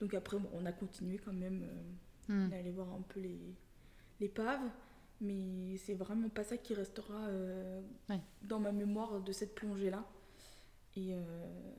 donc 0.00 0.12
après 0.14 0.38
bon, 0.38 0.50
on 0.52 0.66
a 0.66 0.72
continué 0.72 1.18
quand 1.18 1.32
même 1.32 1.62
euh, 1.62 1.92
Hmm. 2.28 2.48
d'aller 2.50 2.70
voir 2.70 2.92
un 2.92 3.00
peu 3.02 3.20
les 3.20 3.54
l'épave 4.20 4.60
mais 5.20 5.76
c'est 5.78 5.94
vraiment 5.94 6.28
pas 6.28 6.44
ça 6.44 6.56
qui 6.56 6.74
restera 6.74 7.26
euh, 7.28 7.80
Ouais. 8.08 8.20
dans 8.42 8.58
ma 8.60 8.72
mémoire 8.72 9.20
de 9.22 9.32
cette 9.32 9.54
plongée 9.54 9.90
là 9.90 10.04
et, 10.96 11.14
euh, 11.14 11.74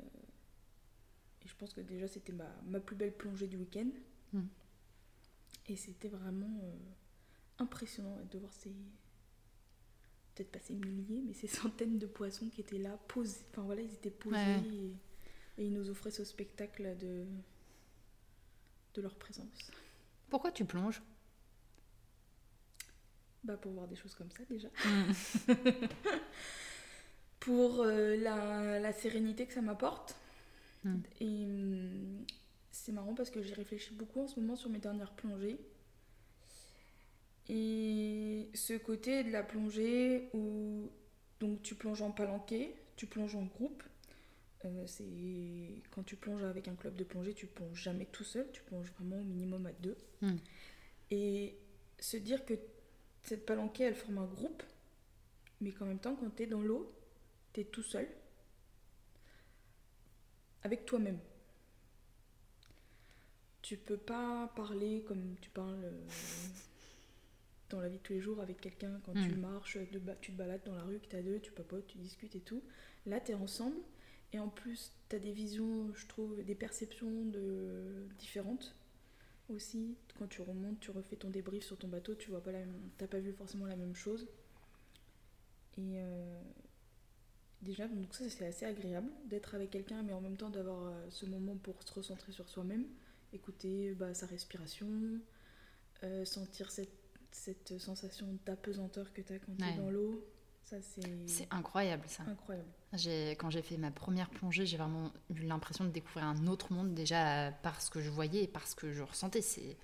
et 1.43 1.47
je 1.47 1.55
pense 1.55 1.73
que 1.73 1.81
déjà 1.81 2.07
c'était 2.07 2.33
ma, 2.33 2.49
ma 2.65 2.79
plus 2.79 2.95
belle 2.95 3.13
plongée 3.15 3.47
du 3.47 3.57
week-end 3.57 3.89
Mm. 4.33 4.41
Et 5.67 5.75
c'était 5.75 6.09
vraiment 6.09 6.59
euh, 6.63 6.75
impressionnant 7.59 8.17
de 8.31 8.37
voir 8.39 8.51
ces 8.53 8.71
peut-être 10.35 10.51
pas 10.51 10.59
ces 10.59 10.73
milliers 10.75 11.21
mais 11.25 11.33
ces 11.33 11.47
centaines 11.61 11.99
de 11.99 12.07
poissons 12.07 12.49
qui 12.49 12.61
étaient 12.61 12.77
là 12.79 12.97
posés 13.07 13.45
enfin 13.51 13.61
voilà 13.63 13.81
ils 13.81 13.93
étaient 13.93 14.09
posés 14.11 14.35
Ouais. 14.35 14.61
et, 15.57 15.61
et 15.61 15.65
ils 15.67 15.73
nous 15.73 15.89
offraient 15.89 16.11
ce 16.11 16.23
spectacle 16.23 16.97
de 16.97 17.25
de 18.95 19.01
leur 19.01 19.15
présence 19.15 19.71
Pourquoi 20.29 20.51
tu 20.51 20.65
plonges? 20.65 21.01
Bah 23.43 23.57
pour 23.57 23.71
voir 23.73 23.87
des 23.87 23.95
choses 23.95 24.15
comme 24.15 24.31
ça 24.31 24.43
déjà 24.49 24.69
Hmm. 24.85 25.11
pour 27.39 27.81
euh, 27.81 28.15
la, 28.17 28.79
la 28.79 28.93
sérénité 28.93 29.45
que 29.45 29.53
ça 29.53 29.61
m'apporte. 29.61 30.15
Mm. 30.85 30.95
Et 31.19 31.45
hum, 31.45 32.25
c'est 32.73 32.91
marrant 32.91 33.13
parce 33.13 33.29
que 33.29 33.41
j'y 33.41 33.53
réfléchis 33.53 33.93
beaucoup 33.93 34.21
en 34.21 34.27
ce 34.27 34.39
moment 34.39 34.55
sur 34.55 34.69
mes 34.69 34.79
dernières 34.79 35.13
plongées. 35.13 35.59
Et 37.47 38.49
ce 38.55 38.73
côté 38.73 39.23
de 39.23 39.31
la 39.31 39.43
plongée 39.43 40.29
où 40.33 40.89
donc 41.39 41.61
tu 41.61 41.75
plonges 41.75 42.01
en 42.01 42.11
palanquet, 42.11 42.75
tu 42.95 43.05
plonges 43.05 43.35
en 43.35 43.43
groupe. 43.43 43.83
Euh, 44.65 44.87
c'est 44.87 45.83
quand 45.91 46.03
tu 46.03 46.15
plonges 46.15 46.43
avec 46.43 46.67
un 46.67 46.75
club 46.75 46.95
de 46.95 47.03
plongée, 47.03 47.33
tu 47.33 47.45
plonges 47.45 47.79
jamais 47.79 48.05
tout 48.05 48.23
seul, 48.23 48.49
tu 48.51 48.63
plonges 48.63 48.91
vraiment 48.93 49.19
au 49.19 49.23
minimum 49.23 49.65
à 49.67 49.71
deux. 49.73 49.97
Mm. 50.21 50.35
Et 51.11 51.57
se 51.99 52.17
dire 52.17 52.43
que 52.43 52.55
cette 53.21 53.45
palanquée, 53.45 53.83
elle 53.83 53.95
forme 53.95 54.17
un 54.17 54.25
groupe, 54.25 54.63
mais 55.61 55.71
qu'en 55.71 55.85
même 55.85 55.99
temps, 55.99 56.15
quand 56.15 56.35
tu 56.35 56.43
es 56.43 56.47
dans 56.47 56.61
l'eau, 56.61 56.91
tu 57.53 57.61
es 57.61 57.65
tout 57.65 57.83
seul, 57.83 58.07
avec 60.63 60.85
toi-même. 60.85 61.19
Tu 63.63 63.77
peux 63.77 63.97
pas 63.97 64.51
parler 64.55 65.01
comme 65.07 65.35
tu 65.41 65.49
parles 65.49 65.83
euh, 65.83 66.05
dans 67.69 67.79
la 67.79 67.89
vie 67.89 67.97
de 67.97 68.03
tous 68.03 68.13
les 68.13 68.19
jours 68.19 68.39
avec 68.39 68.59
quelqu'un 68.61 68.99
quand 69.05 69.13
tu 69.13 69.29
Mm. 69.33 69.39
marches, 69.39 69.77
tu 70.21 70.31
te 70.31 70.37
balades 70.37 70.63
dans 70.65 70.75
la 70.75 70.83
rue, 70.83 70.99
que 70.99 71.07
tu 71.07 71.15
as 71.15 71.23
deux, 71.23 71.39
tu 71.39 71.51
papotes, 71.51 71.87
tu 71.87 71.97
discutes 71.97 72.35
et 72.35 72.41
tout. 72.41 72.61
Là, 73.05 73.19
tu 73.19 73.31
es 73.31 73.35
ensemble, 73.35 73.77
et 74.33 74.39
en 74.39 74.49
plus, 74.49 74.91
tu 75.09 75.15
as 75.15 75.19
des 75.19 75.31
visions, 75.31 75.93
je 75.95 76.05
trouve, 76.07 76.43
des 76.43 76.55
perceptions 76.55 77.25
de... 77.25 78.05
différentes 78.19 78.75
aussi. 79.49 79.95
Quand 80.19 80.27
tu 80.27 80.41
remontes, 80.41 80.79
tu 80.79 80.91
refais 80.91 81.15
ton 81.15 81.29
débrief 81.29 81.63
sur 81.63 81.77
ton 81.77 81.87
bateau, 81.87 82.15
tu 82.15 82.29
vois 82.31 82.41
pas 82.43 82.51
la 82.51 82.59
même... 82.59 82.89
t'as 82.97 83.07
pas 83.07 83.19
vu 83.19 83.31
forcément 83.31 83.65
la 83.65 83.75
même 83.75 83.95
chose. 83.95 84.27
Et 85.77 85.99
euh, 86.01 86.41
déjà, 87.61 87.87
donc 87.87 88.13
ça 88.13 88.29
c'est 88.29 88.45
assez 88.45 88.65
agréable 88.65 89.09
d'être 89.25 89.55
avec 89.55 89.71
quelqu'un, 89.71 90.03
mais 90.03 90.13
en 90.13 90.21
même 90.21 90.37
temps 90.37 90.49
d'avoir 90.49 90.87
euh, 90.87 91.05
ce 91.09 91.25
moment 91.25 91.55
pour 91.55 91.81
se 91.81 91.93
recentrer 91.93 92.31
sur 92.31 92.47
soi-même, 92.49 92.85
écouter 93.33 93.93
bah, 93.93 94.13
sa 94.13 94.25
respiration, 94.25 94.87
euh, 96.03 96.25
sentir 96.25 96.71
cette, 96.71 96.91
cette 97.31 97.79
sensation 97.79 98.27
d'apesanteur 98.45 99.11
que 99.13 99.21
tu 99.21 99.33
as 99.33 99.39
quand 99.39 99.55
tu 99.57 99.63
Ouais. 99.63 99.73
es 99.73 99.77
dans 99.77 99.89
l'eau. 99.89 100.25
Ça 100.63 100.81
c'est 100.81 101.27
C'est 101.27 101.47
incroyable 101.51 102.05
ça. 102.07 102.23
incroyable. 102.23 102.69
J'ai- 102.93 103.31
Quand 103.31 103.49
j'ai 103.49 103.61
fait 103.61 103.75
ma 103.77 103.91
première 103.91 104.29
plongée, 104.29 104.65
j'ai 104.65 104.77
vraiment 104.77 105.11
eu 105.35 105.41
l'impression 105.45 105.83
de 105.83 105.89
découvrir 105.89 106.23
un 106.25 106.47
autre 106.47 106.71
monde 106.71 106.93
déjà 106.93 107.47
euh, 107.47 107.51
par 107.63 107.81
ce 107.81 107.89
que 107.91 107.99
je 107.99 108.09
voyais 108.09 108.43
et 108.43 108.47
par 108.47 108.65
ce 108.67 108.75
que 108.75 108.91
je 108.93 109.03
ressentais. 109.03 109.41
C'est 109.41 109.75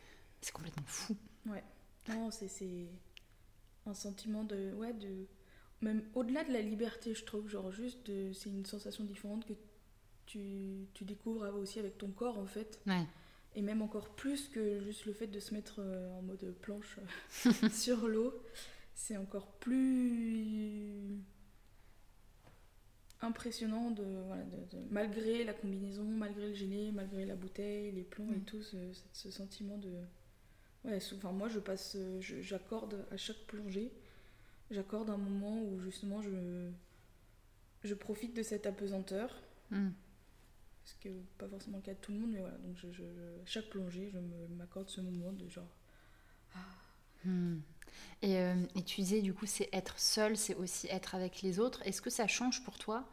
c'est 0.41 0.53
complètement 0.53 0.85
fou. 0.85 1.17
Non, 2.07 2.31
c'est- 2.31 2.47
c'est 2.47 2.87
un 3.85 3.93
sentiment 3.93 4.43
de. 4.45 4.73
Ouais, 4.75 4.93
de. 4.93 5.25
Même 5.81 6.03
au-delà 6.15 6.43
de 6.45 6.51
la 6.53 6.61
liberté, 6.61 7.13
je 7.13 7.23
trouve, 7.25 7.47
genre 7.49 7.71
juste, 7.71 8.05
de- 8.07 8.31
c'est 8.33 8.49
une 8.49 8.65
sensation 8.65 9.03
différente 9.03 9.45
que 9.45 9.53
tu, 10.25 10.87
tu 10.93 11.03
découvres 11.05 11.53
aussi 11.55 11.79
avec 11.79 11.97
ton 11.97 12.09
corps 12.11 12.37
en 12.39 12.45
fait. 12.45 12.81
Ouais. 12.87 13.05
Et 13.59 13.61
même 13.61 13.81
encore 13.81 14.07
plus 14.15 14.47
que 14.47 14.79
juste 14.79 15.05
le 15.05 15.11
fait 15.11 15.27
de 15.27 15.41
se 15.41 15.53
mettre 15.53 15.79
euh, 15.79 16.09
en 16.17 16.21
mode 16.21 16.53
planche 16.61 16.97
euh, 17.45 17.69
sur 17.69 18.07
l'eau. 18.07 18.33
C'est 18.95 19.17
encore 19.17 19.47
plus 19.59 21.17
impressionnant 23.19 23.91
de, 23.91 24.05
voilà, 24.27 24.43
de- 24.43 24.77
de- 24.77 24.83
malgré 24.91 25.43
la 25.43 25.53
combinaison, 25.53 26.05
malgré 26.05 26.47
le 26.47 26.53
gilet, 26.53 26.89
malgré 26.93 27.25
la 27.25 27.35
bouteille, 27.35 27.91
les 27.91 28.03
plombs 28.03 28.31
et 28.31 28.37
Mm. 28.37 28.43
tout, 28.45 28.63
ce, 28.63 29.29
sentiment 29.29 29.77
de... 29.77 29.89
Ouais, 30.85 30.99
enfin, 31.15 31.33
moi 31.33 31.49
je 31.49 31.59
passe, 31.59 31.97
euh, 31.99 32.21
j'accorde 32.21 33.05
à 33.11 33.17
chaque 33.17 33.39
plongée, 33.45 33.91
j'accorde 34.71 35.09
un 35.09 35.17
moment 35.17 35.61
où 35.61 35.81
justement 35.81 36.21
je, 36.21 36.69
je 37.83 37.93
profite 37.93 38.33
de 38.37 38.41
cette 38.43 38.65
apesanteur 38.65 39.35
Hmm. 39.71 39.89
Ce 40.89 40.95
qui 41.01 41.09
n'est 41.09 41.23
pas 41.37 41.47
forcément 41.47 41.77
le 41.77 41.83
cas 41.83 41.93
de 41.93 41.99
tout 41.99 42.11
le 42.11 42.19
monde, 42.19 42.31
mais 42.31 42.39
voilà. 42.39 42.57
Donc, 42.57 42.75
je, 42.77 42.91
je- 42.91 43.03
je- 43.03 43.45
chaque 43.45 43.69
plongée, 43.69 44.09
je 44.11 44.19
m'accorde 44.55 44.89
ce 44.89 45.01
moment 45.01 45.31
de 45.33 45.47
genre. 45.47 45.67
Hmm. 47.25 47.57
Et, 48.21 48.37
euh, 48.39 48.55
et 48.75 48.83
tu 48.83 49.01
disais, 49.01 49.21
du 49.21 49.33
coup, 49.33 49.45
c'est 49.45 49.69
être 49.73 49.99
seul, 49.99 50.37
c'est 50.37 50.55
aussi 50.55 50.87
être 50.89 51.15
avec 51.15 51.41
les 51.41 51.59
autres. 51.59 51.81
Est-ce 51.87 52.01
que 52.01 52.09
ça 52.09 52.27
change 52.27 52.63
pour 52.63 52.77
toi 52.79 53.07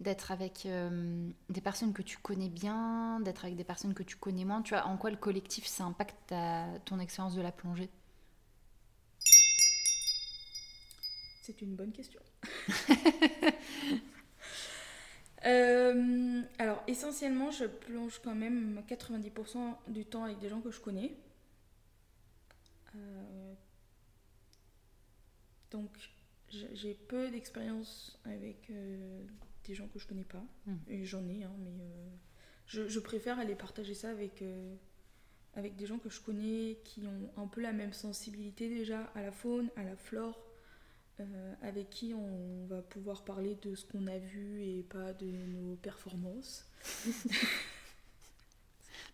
d'être 0.00 0.32
avec 0.32 0.66
euh, 0.66 1.30
des 1.50 1.60
personnes 1.60 1.92
que 1.92 2.02
tu 2.02 2.18
connais 2.18 2.48
bien, 2.50 3.20
d'être 3.20 3.44
avec 3.44 3.56
des 3.56 3.64
personnes 3.64 3.94
que 3.94 4.02
tu 4.04 4.16
connais 4.16 4.44
moins? 4.44 4.62
Tu 4.62 4.74
vois, 4.74 4.86
en 4.86 4.96
quoi 4.98 5.10
le 5.10 5.16
collectif, 5.16 5.66
ça 5.66 5.84
impacte 5.84 6.16
ta- 6.28 6.68
ton 6.86 6.98
expérience 7.00 7.34
de 7.36 7.42
la 7.42 7.52
plongée? 7.52 7.90
C'est 11.40 11.60
une 11.62 11.74
bonne 11.74 11.92
question. 11.92 12.20
Euh, 15.44 16.42
alors, 16.58 16.81
essentiellement, 16.92 17.50
je 17.50 17.64
plonge 17.64 18.20
quand 18.22 18.34
même 18.34 18.82
90% 18.88 19.76
du 19.88 20.04
temps 20.04 20.24
avec 20.24 20.38
des 20.38 20.48
gens 20.48 20.60
que 20.60 20.70
je 20.70 20.80
connais. 20.80 21.16
Euh, 22.94 23.54
donc, 25.70 25.90
j'ai 26.48 26.94
peu 26.94 27.30
d'expérience 27.30 28.20
avec 28.24 28.68
euh, 28.70 29.24
des 29.64 29.74
gens 29.74 29.88
que 29.88 29.98
je 29.98 30.06
connais 30.06 30.24
pas. 30.24 30.44
Mm. 30.66 30.76
Et 30.88 31.04
j'en 31.04 31.26
ai, 31.28 31.44
hein, 31.44 31.54
mais 31.58 31.80
euh, 31.80 32.08
je, 32.66 32.86
je 32.86 33.00
préfère 33.00 33.38
aller 33.38 33.54
partager 33.54 33.94
ça 33.94 34.10
avec, 34.10 34.44
avec 35.54 35.74
des 35.76 35.86
gens 35.86 35.98
que 35.98 36.10
je 36.10 36.20
connais 36.20 36.78
qui 36.84 37.06
ont 37.06 37.42
un 37.42 37.46
peu 37.46 37.62
la 37.62 37.72
même 37.72 37.94
sensibilité 37.94 38.68
déjà 38.68 39.04
à 39.14 39.22
la 39.22 39.32
faune, 39.32 39.70
à 39.76 39.82
la 39.82 39.96
flore, 39.96 40.38
euh, 41.20 41.54
avec 41.62 41.90
qui 41.90 42.14
on 42.14 42.66
va 42.66 42.82
pouvoir 42.82 43.22
parler 43.22 43.56
de 43.62 43.74
ce 43.74 43.84
qu'on 43.86 44.06
a 44.06 44.18
vu 44.18 44.62
et 44.62 44.82
pas 44.82 45.12
de 45.12 45.26
nos 45.26 45.76
performances. 45.76 46.66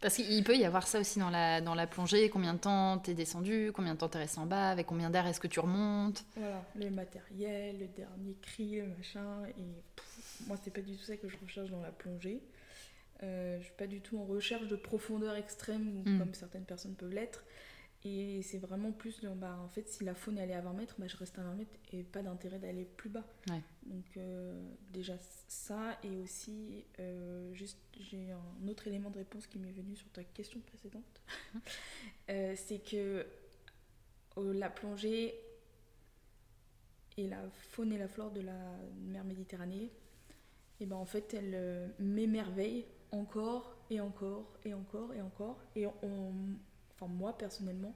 Parce 0.01 0.15
qu'il 0.15 0.45
peut 0.45 0.57
y 0.57 0.65
avoir 0.65 0.87
ça 0.87 1.01
aussi 1.01 1.19
dans 1.19 1.31
la, 1.31 1.61
dans 1.61 1.75
la 1.75 1.89
plongée. 1.89 2.31
Combien 2.31 2.55
de 2.55 2.61
temps 2.61 2.99
t'es 2.99 3.15
descendu 3.15 3.73
Combien 3.75 3.95
de 3.95 3.99
temps 3.99 4.09
t'es 4.09 4.19
resté 4.19 4.39
en 4.39 4.47
bas 4.47 4.71
Avec 4.71 4.87
combien 4.87 5.11
d'air 5.11 5.27
est-ce 5.27 5.41
que 5.41 5.49
tu 5.49 5.59
remontes? 5.59 6.25
Voilà, 6.37 6.65
le 6.77 6.91
matériel, 6.91 7.81
le 7.81 7.89
dernier 7.89 8.37
cri, 8.41 8.77
le 8.77 8.87
machin. 8.87 9.45
Et 9.59 9.83
pff, 9.97 10.43
moi, 10.47 10.57
c'est 10.63 10.71
pas 10.73 10.83
du 10.83 10.95
tout 10.97 11.03
ça 11.03 11.17
que 11.17 11.29
je 11.29 11.37
recherche 11.43 11.71
dans 11.71 11.81
la 11.83 11.91
plongée. 11.91 12.41
Euh, 13.25 13.59
je 13.59 13.65
suis 13.65 13.75
pas 13.77 13.89
du 13.89 14.01
tout 14.01 14.19
en 14.21 14.25
recherche 14.25 14.69
de 14.69 14.77
profondeur 14.77 15.35
extrême 15.35 16.05
Mm. 16.05 16.19
comme 16.21 16.33
certaines 16.35 16.65
personnes 16.65 16.95
peuvent 16.95 17.13
l'être. 17.13 17.43
Et 18.05 18.43
c'est 18.43 18.59
vraiment 18.59 18.93
plus 18.93 19.21
de, 19.21 19.29
bah, 19.29 19.59
en 19.61 19.69
fait, 19.69 19.89
si 19.89 20.05
la 20.05 20.15
faune 20.15 20.39
elle 20.39 20.51
est 20.51 20.55
à 20.55 20.61
20 20.61 20.73
mètres, 20.73 20.95
bah, 20.99 21.09
je 21.09 21.17
reste 21.17 21.37
à 21.39 21.43
20 21.43 21.55
mètres 21.55 21.77
et 21.93 22.05
pas 22.05 22.23
d'intérêt 22.23 22.59
d'aller 22.59 22.85
plus 22.85 23.11
bas. 23.11 23.25
Ouais. 23.51 23.61
Donc, 23.87 24.17
euh, 24.17 24.63
déjà 24.93 25.15
ça, 25.49 25.99
et 26.05 26.17
aussi, 26.17 26.85
euh, 27.01 27.53
juste, 27.55 27.79
j'ai 27.99 28.31
un 28.31 28.69
autre 28.69 28.87
élément 28.87 29.11
de 29.11 29.19
réponse 29.19 29.49
qui 29.49 29.59
m'est 29.59 29.73
venu 29.73 29.97
sur 29.97 30.09
ta 30.11 30.23
question 30.25 30.61
précédente. 30.61 31.23
Euh, 32.31 32.55
c'est 32.57 32.79
que 32.79 33.27
la 34.37 34.69
plongée, 34.69 35.35
et 37.17 37.27
la 37.27 37.49
faune 37.49 37.91
et 37.91 37.97
la 37.97 38.07
flore 38.07 38.31
de 38.31 38.43
la 38.43 38.77
mer 38.99 39.25
Méditerranée, 39.25 39.91
et 40.79 40.85
ben 40.85 40.97
en 40.97 41.07
fait, 41.07 41.33
elle 41.33 41.95
m'émerveille 41.99 42.85
encore 43.13 43.79
et 43.89 44.01
encore 44.01 44.59
et 44.65 44.75
encore 44.75 45.15
et 45.15 45.23
encore. 45.23 45.59
Et 45.75 45.87
on, 45.87 46.33
enfin 47.01 47.13
moi 47.13 47.37
personnellement, 47.37 47.95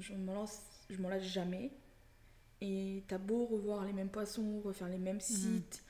je 0.00 0.14
m'en 0.14 1.08
lasse 1.08 1.24
jamais. 1.24 1.70
Et 2.60 3.04
t'as 3.08 3.18
beau 3.18 3.44
revoir 3.46 3.84
les 3.84 3.92
mêmes 3.92 4.08
poissons, 4.08 4.60
refaire 4.64 4.88
les 4.88 4.98
mêmes 4.98 5.16
mhm. 5.16 5.20
sites, 5.20 5.84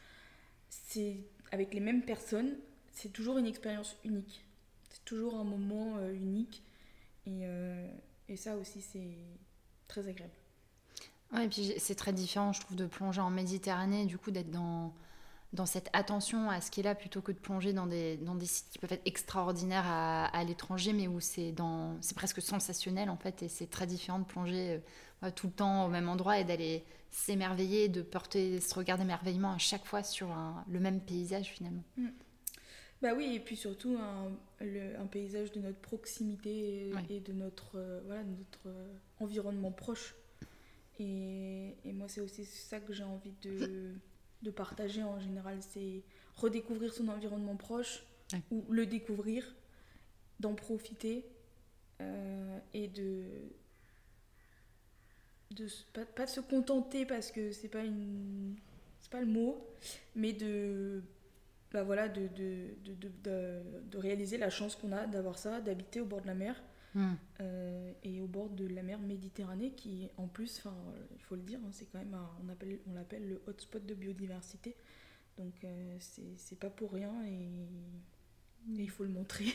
c'est 0.69 1.19
avec 1.53 1.73
les 1.73 1.81
mêmes 1.81 2.03
personnes, 2.03 2.57
c'est 2.93 3.13
toujours 3.13 3.39
une 3.39 3.47
expérience 3.47 3.97
unique. 4.05 4.45
C'est 4.91 5.05
toujours 5.05 5.37
un 5.37 5.45
moment 5.45 5.99
euh, 5.99 6.13
unique. 6.13 6.65
Et, 7.27 7.41
euh, 7.43 7.89
et, 8.29 8.37
ça 8.37 8.57
aussi, 8.57 8.81
c'est 8.83 9.17
très 9.89 10.09
agréable. 10.09 10.35
Ouais, 11.33 11.47
et 11.47 11.49
puis 11.49 11.75
c'est 11.79 11.95
très 11.95 12.13
différent, 12.13 12.53
je 12.53 12.61
trouve, 12.61 12.77
de 12.77 12.87
plonger 12.87 13.21
en 13.21 13.31
Méditerranée, 13.31 14.05
du 14.05 14.19
coup, 14.19 14.31
d'être 14.31 14.51
dans 14.51 14.93
dans 15.55 15.67
cette 15.67 15.89
attention 15.93 16.51
à 16.51 16.61
ce 16.61 16.71
qui 16.71 16.81
est 16.81 16.83
là 16.83 16.95
plutôt 16.95 17.23
que 17.23 17.33
de 17.33 17.39
plonger 17.39 17.73
dans 17.73 17.87
des, 17.87 18.17
dans 18.19 18.35
des 18.35 18.47
sites 18.47 18.69
qui 18.71 18.79
peuvent 18.79 18.93
être 18.93 19.07
extraordinaires 19.07 19.87
à, 19.87 20.27
à 20.27 20.45
l'étranger 20.45 20.93
mais 20.93 21.09
où 21.09 21.21
c'est 21.21 21.53
dans 21.53 21.97
c'est 22.01 22.17
presque 22.17 22.43
sensationnel 22.43 23.09
en 23.09 23.17
fait 23.17 23.43
et 23.43 23.49
c'est 23.49 23.69
très 23.69 23.87
différent 23.87 24.19
de 24.19 24.25
plonger 24.25 24.81
euh, 25.23 25.31
tout 25.31 25.47
le 25.47 25.53
temps 25.53 25.87
au 25.87 25.89
même 25.89 26.09
endroit 26.09 26.39
et 26.41 26.45
d'aller 26.45 26.85
s'émerveiller 27.11 27.89
de 27.89 28.03
porter 28.03 28.61
ce 28.61 28.75
regard 28.75 28.99
d'émerveillement 28.99 29.53
à 29.53 29.59
chaque 29.59 29.87
fois 29.87 30.03
sur 30.03 30.29
le 30.69 30.81
même 30.81 31.01
paysage 31.01 31.47
finalement. 31.47 31.85
Mm. 31.97 32.09
bah 33.01 33.15
oui 33.17 33.35
et 33.37 33.41
puis 33.41 33.57
surtout 33.57 33.97
un, 33.97 34.33
le, 34.61 34.99
un 34.99 35.07
paysage 35.07 35.53
de 35.53 35.61
notre 35.61 35.79
proximité 35.79 36.93
et, 37.09 37.21
de 37.21 37.33
notre 37.33 37.77
euh, 37.77 38.01
voilà 38.07 38.25
notre 38.25 38.67
euh, 38.67 38.93
environnement 39.21 39.71
proche. 39.71 40.17
Et, 40.99 41.77
et 41.85 41.93
moi 41.93 42.09
c'est 42.09 42.21
aussi 42.21 42.45
ça 42.45 42.81
que 42.81 42.93
j'ai 42.93 43.05
envie 43.05 43.35
de 43.43 43.95
de 44.45 44.51
partager 44.51 45.03
en 45.03 45.19
général, 45.19 45.59
c'est 45.61 46.03
redécouvrir 46.37 46.93
son 46.93 47.09
environnement 47.09 47.57
proche 47.57 48.05
ou 48.51 48.65
le 48.71 48.87
découvrir, 48.87 49.55
d'en 50.41 50.55
profiter 50.55 51.25
euh, 52.01 52.59
et 52.73 52.89
de, 52.89 53.25
de 55.53 55.67
pas, 55.93 56.25
de 56.27 56.31
se 56.31 56.41
contenter 56.41 57.07
parce 57.07 57.31
que 57.31 57.53
c'est 57.53 57.69
pas 57.69 57.85
une 57.85 58.57
c'est 59.01 59.11
pas 59.11 59.21
le 59.21 59.27
mot, 59.27 59.65
mais 60.15 60.33
de 60.33 61.03
bah 61.73 61.83
voilà 61.83 62.09
de, 62.09 62.29
de, 62.29 62.75
de, 62.85 63.63
de 63.91 63.99
réaliser 63.99 64.39
la 64.39 64.51
chance 64.51 64.77
qu'on 64.77 64.93
a 64.93 65.07
d'avoir 65.07 65.39
ça, 65.39 65.61
d'habiter 65.61 66.01
au 66.01 66.05
bord 66.05 66.21
de 66.21 66.27
la 66.27 66.35
mer 66.35 66.63
Hmm. 66.95 67.15
Euh, 67.41 67.93
et 68.05 68.21
au 68.21 68.27
bord 68.27 68.51
de 68.51 68.67
la 68.67 68.83
mer 68.83 69.01
Méditerranée, 69.01 69.73
qui 69.73 70.09
en 70.17 70.29
plus, 70.29 70.59
enfin, 70.59 70.77
il 71.17 71.23
faut 71.23 71.35
le 71.35 71.43
dire, 71.43 71.59
hein, 71.65 71.71
c'est 71.73 71.87
quand 71.87 71.99
même, 71.99 72.17
on 72.45 72.49
appelle, 72.49 72.79
on 72.89 72.95
l'appelle 72.95 73.29
le 73.29 73.43
hotspot 73.47 73.85
de 73.85 73.95
biodiversité. 73.95 74.77
Donc 75.37 75.55
euh, 75.65 75.97
c'est 75.99 76.59
pas 76.59 76.71
pour 76.71 76.93
rien 76.93 77.13
et, 77.25 77.49
il 78.69 78.89
faut 78.89 79.03
le 79.03 79.11
montrer 79.11 79.47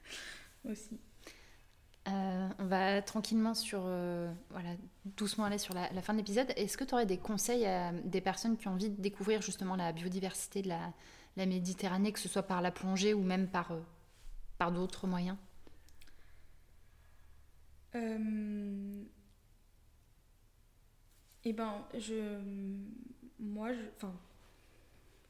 aussi. 0.64 0.98
Euh, 2.08 2.48
on 2.58 2.66
va 2.66 3.02
tranquillement 3.02 3.52
sur, 3.52 3.80
voilà, 3.80 4.70
doucement 5.16 5.44
aller 5.44 5.58
sur 5.58 5.74
la, 5.74 5.90
fin 6.00 6.14
de 6.14 6.18
l'épisode. 6.18 6.46
Est-ce 6.56 6.78
que 6.78 6.84
tu 6.84 6.94
aurais 6.94 7.04
des 7.04 7.18
conseils 7.18 7.66
à 7.66 7.92
des 7.92 8.20
personnes 8.20 8.56
qui 8.56 8.68
ont 8.68 8.72
envie 8.72 8.88
de 8.88 9.02
découvrir 9.02 9.42
justement 9.42 9.76
la 9.76 9.92
biodiversité 9.92 10.62
de 10.62 10.68
la, 10.68 10.92
la 11.36 11.44
Méditerranée, 11.44 12.12
que 12.12 12.20
ce 12.20 12.28
soit 12.28 12.44
par 12.44 12.62
la 12.62 12.70
plongée 12.70 13.12
ou 13.12 13.22
même 13.22 13.48
par, 13.48 13.72
par 14.56 14.72
d'autres 14.72 15.06
moyens? 15.06 15.36
Euh, 17.96 19.02
eh 21.44 21.52
ben, 21.52 21.86
je. 21.94 22.40
Moi, 23.38 23.72
je. 23.72 23.80
Enfin. 23.96 24.14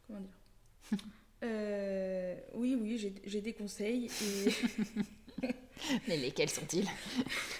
Comment 0.06 0.20
dire? 0.20 0.98
Euh, 1.44 2.34
Oui, 2.54 2.74
oui, 2.80 3.14
j'ai 3.24 3.40
des 3.42 3.52
conseils. 3.52 4.06
Et... 4.06 5.46
Mais 6.08 6.16
lesquels 6.16 6.48
sont-ils? 6.48 6.88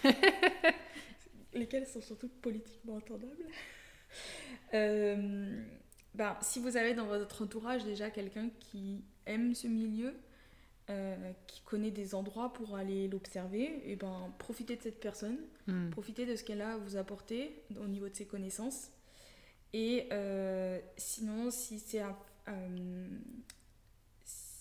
Lesquels 1.52 1.86
sont 1.86 2.00
surtout 2.00 2.28
politiquement 2.40 2.96
entendables 2.96 3.46
euh, 4.72 5.62
ben, 6.14 6.38
Si 6.40 6.58
vous 6.58 6.78
avez 6.78 6.94
dans 6.94 7.04
votre 7.04 7.42
entourage 7.42 7.84
déjà 7.84 8.10
quelqu'un 8.10 8.48
qui 8.60 9.04
aime 9.26 9.54
ce 9.54 9.66
milieu, 9.66 10.14
euh, 10.88 11.32
qui 11.48 11.62
connaît 11.62 11.90
des 11.90 12.14
endroits 12.14 12.52
pour 12.52 12.76
aller 12.76 13.08
l'observer, 13.08 13.82
et 13.84 13.96
ben 13.96 14.32
profitez 14.38 14.76
de 14.76 14.82
cette 14.82 15.00
personne, 15.00 15.36
hmm. 15.66 15.90
profitez 15.90 16.26
de 16.26 16.36
ce 16.36 16.44
qu'elle 16.44 16.62
a 16.62 16.74
à 16.74 16.76
vous 16.76 16.96
apporter 16.96 17.60
au 17.80 17.88
niveau 17.88 18.08
de 18.08 18.14
ses 18.14 18.26
connaissances. 18.26 18.90
Et 19.72 20.08
euh, 20.12 20.80
sinon, 20.96 21.50
si 21.50 21.80
c'est 21.80 22.02
euh, 22.48 23.08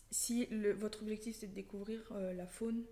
si 0.10 0.48
le, 0.48 0.74
votre 0.74 1.04
objectif 1.04 1.36
c'est 1.40 1.48
de 1.48 1.54
découvrir 1.54 2.02
la 2.12 2.48
faune, 2.48 2.84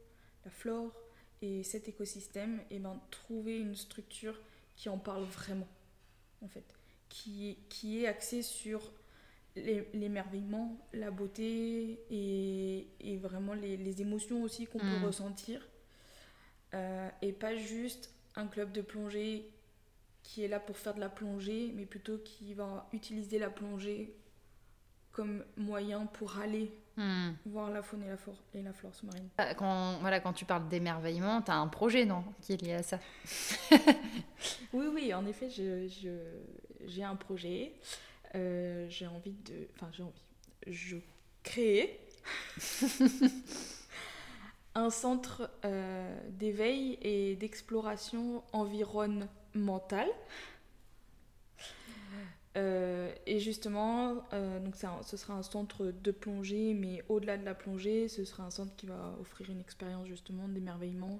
la 0.45 0.51
flore 0.51 0.93
et 1.41 1.63
cet 1.63 1.89
écosystème, 1.89 2.61
et 2.69 2.77
ben 2.77 3.01
trouvez 3.09 3.57
une 3.57 3.75
structure 3.75 4.39
qui 4.75 4.89
en 4.89 4.99
parle 4.99 5.23
vraiment, 5.23 5.67
en 6.41 6.47
fait, 6.47 6.75
qui, 7.09 7.57
qui 7.69 8.03
est 8.03 8.07
axée 8.07 8.43
sur 8.43 8.91
l'émerveillement, 9.55 10.77
la 10.93 11.11
beauté 11.11 11.99
et, 12.09 12.87
et 12.99 13.17
vraiment 13.17 13.53
les, 13.53 13.77
les, 13.77 14.01
émotions 14.01 14.41
aussi 14.43 14.65
qu'on 14.65 14.79
peut 14.79 14.99
mm. 14.99 15.05
ressentir. 15.05 15.61
Euh, 16.73 17.09
et 17.21 17.31
pas 17.33 17.55
juste 17.55 18.11
un 18.35 18.47
club 18.47 18.71
de 18.71 18.81
plongée 18.81 19.51
qui 20.23 20.43
est 20.43 20.47
là 20.47 20.59
pour 20.59 20.77
faire 20.77 20.95
de 20.95 20.99
la 20.99 21.09
plongée, 21.09 21.71
mais 21.75 21.85
plutôt 21.85 22.17
qui 22.17 22.53
va 22.53 22.87
utiliser 22.93 23.37
la 23.37 23.49
plongée 23.49 24.15
comme 25.11 25.43
moyen 25.55 26.07
pour 26.07 26.39
aller 26.39 26.75
mm. 26.97 27.29
voir 27.45 27.69
la 27.69 27.83
faune 27.83 28.03
et 28.03 28.09
la, 28.09 28.17
flore, 28.17 28.41
et 28.53 28.61
la 28.63 28.73
flore 28.73 28.95
sous-marine. 28.95 29.29
Euh, 29.39 29.53
quand, 29.53 29.99
voilà, 29.99 30.19
quand 30.19 30.33
tu 30.33 30.45
parles 30.45 30.67
d'émerveillement, 30.67 31.41
tu 31.41 31.51
as 31.51 31.57
un 31.57 31.67
projet, 31.67 32.05
non 32.05 32.23
Qui 32.41 32.53
est 32.53 32.61
lié 32.61 32.73
à 32.73 32.83
ça? 32.83 32.99
Oui, 34.73 34.87
oui, 34.91 35.13
en 35.13 35.25
effet, 35.27 35.49
j'ai 35.51 35.87
je, 35.87 37.01
un 37.01 37.15
projet. 37.15 37.73
Euh, 38.35 38.87
j'ai 38.89 39.07
envie 39.07 39.33
de. 39.45 39.67
Enfin, 39.75 39.89
j'ai 39.91 40.03
envie. 40.03 40.21
Je 40.67 40.97
crée 41.43 41.99
un 44.75 44.89
centre 44.89 45.49
euh, 45.65 46.17
d'éveil 46.29 46.97
et 47.01 47.35
d'exploration 47.35 48.43
environnementale. 48.53 50.09
Euh, 52.55 53.11
et 53.25 53.39
justement, 53.39 54.13
donc 54.63 54.75
ce 55.03 55.17
sera 55.17 55.33
un 55.33 55.41
centre 55.41 55.85
de 55.85 56.11
plongée, 56.11 56.75
mais 56.75 57.03
au-delà 57.09 57.37
de 57.37 57.43
la 57.43 57.55
plongée, 57.55 58.07
ce 58.07 58.25
sera 58.25 58.43
un 58.43 58.51
centre 58.51 58.75
qui 58.75 58.85
va 58.85 59.15
offrir 59.19 59.49
une 59.49 59.59
expérience 59.59 60.07
justement 60.07 60.47
d'émerveillement, 60.47 61.19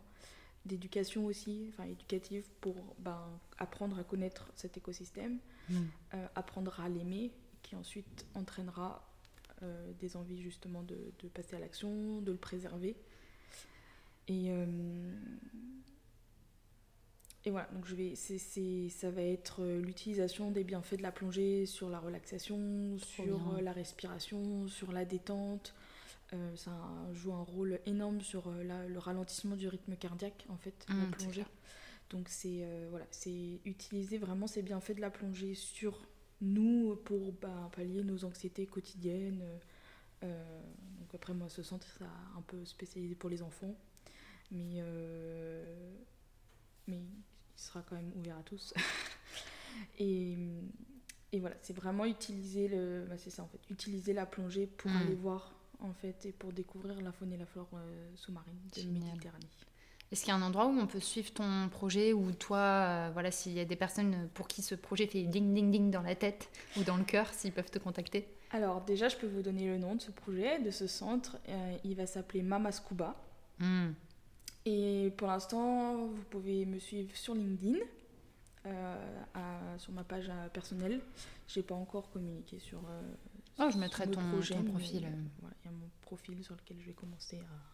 d'éducation 0.66 1.26
aussi, 1.26 1.70
enfin 1.70 1.90
éducative 1.90 2.46
pour 2.62 2.76
ben, 3.00 3.20
apprendre 3.58 3.98
à 3.98 4.04
connaître 4.04 4.52
cet 4.56 4.78
écosystème, 4.78 5.40
mm. 5.70 5.76
euh, 6.14 6.28
apprendre 6.36 6.80
à 6.80 6.90
l'aimer, 6.90 7.32
qui 7.62 7.76
ensuite 7.76 8.26
entraînera 8.36 9.08
euh, 9.62 9.92
des 10.00 10.16
envies 10.18 10.42
justement 10.42 10.84
de, 10.84 10.98
de 11.22 11.28
passer 11.30 11.56
à 11.56 11.60
l'action, 11.60 12.22
de 12.22 12.32
le 12.32 12.38
préserver. 12.38 12.96
Et, 14.28 14.52
euh, 14.52 14.66
et 17.46 17.52
voilà, 17.52 17.68
donc 17.74 17.86
je 17.86 17.96
vais, 17.96 18.16
ça 18.16 19.12
va 19.12 19.22
être 19.22 19.66
l'utilisation 19.66 20.52
des 20.52 20.64
bienfaits 20.64 20.96
de 20.96 21.04
la 21.04 21.12
plongée 21.12 21.66
sur 21.66 21.90
la 21.90 22.00
relaxation, 22.00 22.98
sur 23.00 23.62
la 23.62 23.74
respiration, 23.74 24.68
sur 24.70 24.94
la 24.94 25.04
détente, 25.04 25.74
euh, 26.34 26.56
ça 26.56 26.72
joue 27.14 27.34
un 27.34 27.44
rôle 27.44 27.80
énorme 27.86 28.22
sur 28.22 28.48
euh, 28.48 28.88
le 28.88 29.00
ralentissement 29.00 29.56
du 29.56 29.68
rythme 29.68 29.96
cardiaque, 29.96 30.46
en 30.50 30.58
fait, 30.58 30.74
la 30.90 30.96
mmh, 30.96 31.12
plongée. 31.12 31.46
Donc, 32.14 32.30
c'est 32.30 32.62
euh, 32.64 32.88
voilà, 32.90 33.06
c'est 33.12 33.60
utiliser 33.66 34.18
vraiment 34.18 34.48
ces 34.48 34.62
bienfaits 34.62 34.96
de 34.96 35.02
la 35.02 35.10
plongée 35.10 35.56
sur 35.56 36.08
nous 36.42 36.96
pour 37.04 37.34
bah, 37.34 37.70
pallier 37.76 38.04
nos 38.04 38.24
anxiétés 38.24 38.66
quotidiennes. 38.66 39.44
donc, 40.22 41.14
après, 41.14 41.34
moi, 41.34 41.50
ce 41.50 41.64
centre, 41.64 41.88
ça 42.00 42.06
un 42.38 42.42
peu 42.42 42.64
spécialisé 42.64 43.16
pour 43.16 43.30
les 43.30 43.42
enfants. 43.42 43.76
Mais, 44.52 44.82
mais 46.88 46.98
il 46.98 47.62
sera 47.62 47.82
quand 47.82 47.96
même 47.96 48.12
ouvert 48.16 48.38
à 48.38 48.44
tous. 48.44 48.74
et, 50.00 50.38
et 51.32 51.40
voilà, 51.40 51.56
c'est 51.62 51.76
vraiment 51.76 52.06
utiliser 52.06 52.68
le, 52.68 53.06
bah, 53.10 53.18
c'est 53.18 53.32
ça 53.32 53.44
en 53.44 53.48
fait, 53.48 53.60
utiliser 53.70 54.14
la 54.14 54.26
plongée 54.28 54.68
pour 54.68 54.92
mmh. 54.92 54.98
aller 54.98 55.16
voir 55.16 55.56
en 55.80 55.94
fait, 55.94 56.26
et 56.26 56.32
pour 56.32 56.54
découvrir 56.54 57.02
la 57.02 57.12
faune 57.12 57.34
et 57.34 57.38
la 57.38 57.46
flore 57.46 57.70
euh, 57.74 58.12
sous-marine 58.16 58.58
de 58.76 58.84
Méditerranée. 58.84 59.48
Est-ce 60.14 60.26
qu'il 60.26 60.30
y 60.30 60.32
a 60.32 60.36
un 60.36 60.44
endroit 60.44 60.68
où 60.68 60.78
on 60.80 60.86
peut 60.86 61.00
suivre 61.00 61.34
ton 61.34 61.70
projet 61.70 62.14
ou 62.14 62.32
toi, 62.34 62.60
euh, 62.60 63.10
voilà, 63.14 63.32
s'il 63.32 63.54
y 63.54 63.60
a 63.60 63.66
des 63.66 63.76
personnes 63.76 64.30
pour 64.36 64.48
qui 64.48 64.62
ce 64.62 64.76
projet 64.76 65.08
fait 65.08 65.24
ding 65.24 65.56
ding 65.56 65.72
ding 65.72 65.90
dans 65.90 66.04
la 66.04 66.14
tête 66.14 66.52
ou 66.78 66.84
dans 66.84 66.98
le 66.98 67.04
cœur, 67.04 67.34
s'ils 67.34 67.52
peuvent 67.52 67.72
te 67.72 67.80
contacter 67.80 68.28
Alors 68.52 68.82
déjà, 68.82 69.10
je 69.10 69.18
peux 69.18 69.26
vous 69.26 69.42
donner 69.42 69.66
le 69.66 69.80
nom 69.80 69.96
de 69.96 70.02
ce 70.02 70.12
projet, 70.12 70.62
de 70.62 70.70
ce 70.70 70.86
centre. 70.86 71.40
Euh, 71.50 71.78
il 71.84 71.96
va 71.96 72.06
s'appeler 72.06 72.44
Mama 72.44 72.72
Scuba. 72.72 73.16
Hmm. 73.58 73.94
Et 74.68 75.12
pour 75.18 75.30
l'instant, 75.30 76.06
vous 76.06 76.24
pouvez 76.30 76.68
me 76.68 76.78
suivre 76.78 77.16
sur 77.16 77.34
LinkedIn 77.34 77.80
sur 79.80 79.94
ma 79.94 80.04
page 80.04 80.32
personnelle. 80.54 81.02
Je 81.48 81.60
n'ai 81.60 81.66
pas 81.66 81.74
encore 81.74 82.12
communiqué 82.12 82.60
sur, 82.60 82.82
oh, 83.58 83.70
je 83.72 83.78
mettrai 83.80 84.06
ton, 84.12 84.22
projet, 84.30 84.54
ton 84.54 84.64
profil. 84.64 85.08
Il 85.64 85.66
y 85.66 85.68
a 85.68 85.72
mon 85.72 85.90
profil 86.02 86.44
sur 86.44 86.54
lequel 86.54 86.78
je 86.80 86.86
vais 86.86 86.94
commencer 86.94 87.40
à 87.40 87.73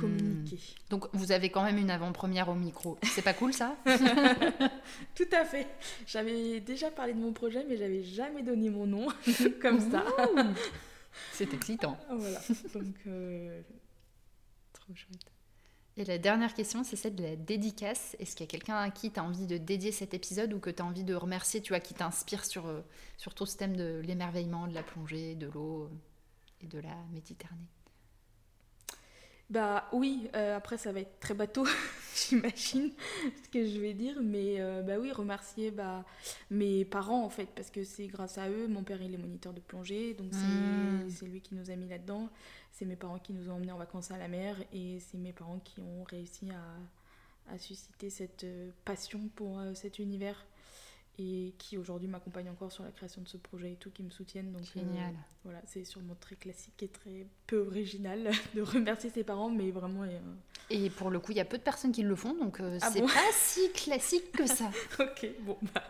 communiquer. 0.00 0.56
Hmm. 0.56 0.90
Donc 0.90 1.08
vous 1.12 1.32
avez 1.32 1.50
quand 1.50 1.64
même 1.64 1.78
une 1.78 1.90
avant-première 1.90 2.48
au 2.48 2.54
micro. 2.54 2.98
C'est 3.02 3.22
pas 3.22 3.34
cool 3.34 3.52
ça 3.52 3.76
Tout 5.14 5.28
à 5.32 5.44
fait. 5.44 5.66
J'avais 6.06 6.60
déjà 6.60 6.90
parlé 6.90 7.12
de 7.14 7.18
mon 7.18 7.32
projet, 7.32 7.64
mais 7.68 7.76
j'avais 7.76 8.02
jamais 8.02 8.42
donné 8.42 8.70
mon 8.70 8.86
nom 8.86 9.08
comme 9.62 9.80
ça. 9.90 10.04
C'est 11.32 11.52
excitant. 11.54 11.98
Voilà. 12.10 12.40
Donc, 12.74 12.94
euh, 13.06 13.62
trop 14.72 14.94
chouette. 14.94 15.30
Et 15.98 16.04
la 16.04 16.18
dernière 16.18 16.52
question, 16.52 16.84
c'est 16.84 16.96
celle 16.96 17.14
de 17.14 17.22
la 17.22 17.36
dédicace. 17.36 18.16
Est-ce 18.18 18.36
qu'il 18.36 18.44
y 18.44 18.48
a 18.48 18.50
quelqu'un 18.50 18.76
à 18.76 18.90
qui 18.90 19.10
tu 19.10 19.18
as 19.18 19.24
envie 19.24 19.46
de 19.46 19.56
dédier 19.56 19.92
cet 19.92 20.12
épisode 20.12 20.52
ou 20.52 20.60
que 20.60 20.68
tu 20.68 20.82
as 20.82 20.84
envie 20.84 21.04
de 21.04 21.14
remercier, 21.14 21.62
tu 21.62 21.72
vois, 21.72 21.80
qui 21.80 21.94
t'inspire 21.94 22.44
sur, 22.44 22.66
euh, 22.66 22.82
sur 23.16 23.34
tout 23.34 23.46
ce 23.46 23.56
thème 23.56 23.76
de 23.76 24.02
l'émerveillement, 24.04 24.66
de 24.66 24.74
la 24.74 24.82
plongée, 24.82 25.34
de 25.34 25.46
l'eau 25.46 25.88
et 26.60 26.66
de 26.66 26.78
la 26.78 26.94
Méditerranée? 27.12 27.68
Bah 29.48 29.88
oui, 29.92 30.28
euh, 30.34 30.56
après 30.56 30.76
ça 30.76 30.90
va 30.90 31.00
être 31.00 31.20
très 31.20 31.34
bateau, 31.34 31.64
j'imagine, 32.28 32.90
ce 33.44 33.48
que 33.48 33.64
je 33.64 33.78
vais 33.78 33.94
dire, 33.94 34.18
mais 34.20 34.60
euh, 34.60 34.82
bah 34.82 34.94
oui, 34.98 35.12
remercier 35.12 35.70
bah, 35.70 36.04
mes 36.50 36.84
parents 36.84 37.24
en 37.24 37.30
fait, 37.30 37.48
parce 37.54 37.70
que 37.70 37.84
c'est 37.84 38.08
grâce 38.08 38.38
à 38.38 38.48
eux, 38.48 38.66
mon 38.66 38.82
père 38.82 39.00
il 39.00 39.14
est 39.14 39.18
moniteur 39.18 39.52
de 39.52 39.60
plongée, 39.60 40.14
donc 40.14 40.32
c'est 40.32 41.26
hmm. 41.26 41.30
lui 41.30 41.40
qui 41.40 41.54
nous 41.54 41.70
a 41.70 41.76
mis 41.76 41.88
là-dedans, 41.88 42.28
c'est 42.72 42.86
mes 42.86 42.96
parents 42.96 43.20
qui 43.20 43.32
nous 43.32 43.48
ont 43.48 43.54
emmenés 43.54 43.70
en 43.70 43.78
vacances 43.78 44.10
à 44.10 44.18
la 44.18 44.26
mer, 44.26 44.56
et 44.72 44.98
c'est 44.98 45.18
mes 45.18 45.32
parents 45.32 45.60
qui 45.62 45.80
ont 45.80 46.02
réussi 46.02 46.50
à, 46.50 47.54
à 47.54 47.58
susciter 47.58 48.10
cette 48.10 48.42
euh, 48.42 48.70
passion 48.84 49.28
pour 49.36 49.60
cet 49.74 50.00
univers 50.00 50.44
et 51.18 51.54
qui 51.58 51.78
aujourd'hui 51.78 52.08
m'accompagnent 52.08 52.50
encore 52.50 52.70
sur 52.70 52.84
la 52.84 52.90
création 52.90 53.22
de 53.22 53.28
ce 53.28 53.36
projet 53.36 53.72
et 53.72 53.76
tout, 53.76 53.90
qui 53.90 54.02
me 54.02 54.10
soutiennent. 54.10 54.52
Donc, 54.52 54.62
euh, 54.76 54.80
Génial. 54.80 55.14
voilà, 55.44 55.60
c'est 55.66 55.84
sûrement 55.84 56.14
très 56.20 56.36
classique 56.36 56.82
et 56.82 56.88
très 56.88 57.26
peu 57.46 57.58
original 57.58 58.30
de 58.54 58.62
remercier 58.62 59.10
ses 59.10 59.24
parents, 59.24 59.50
mais 59.50 59.70
vraiment. 59.70 60.02
Euh, 60.02 60.18
et 60.68 60.90
pour 60.90 61.10
le 61.10 61.18
coup, 61.18 61.32
il 61.32 61.38
y 61.38 61.40
a 61.40 61.44
peu 61.44 61.58
de 61.58 61.62
personnes 61.62 61.92
qui 61.92 62.02
le 62.02 62.14
font, 62.14 62.34
donc 62.34 62.60
euh, 62.60 62.78
ah 62.82 62.90
c'est 62.90 63.00
pas 63.00 63.32
si 63.32 63.72
classique 63.72 64.32
que 64.32 64.46
ça. 64.46 64.70
ok, 65.00 65.26
bon, 65.42 65.58
bah. 65.74 65.84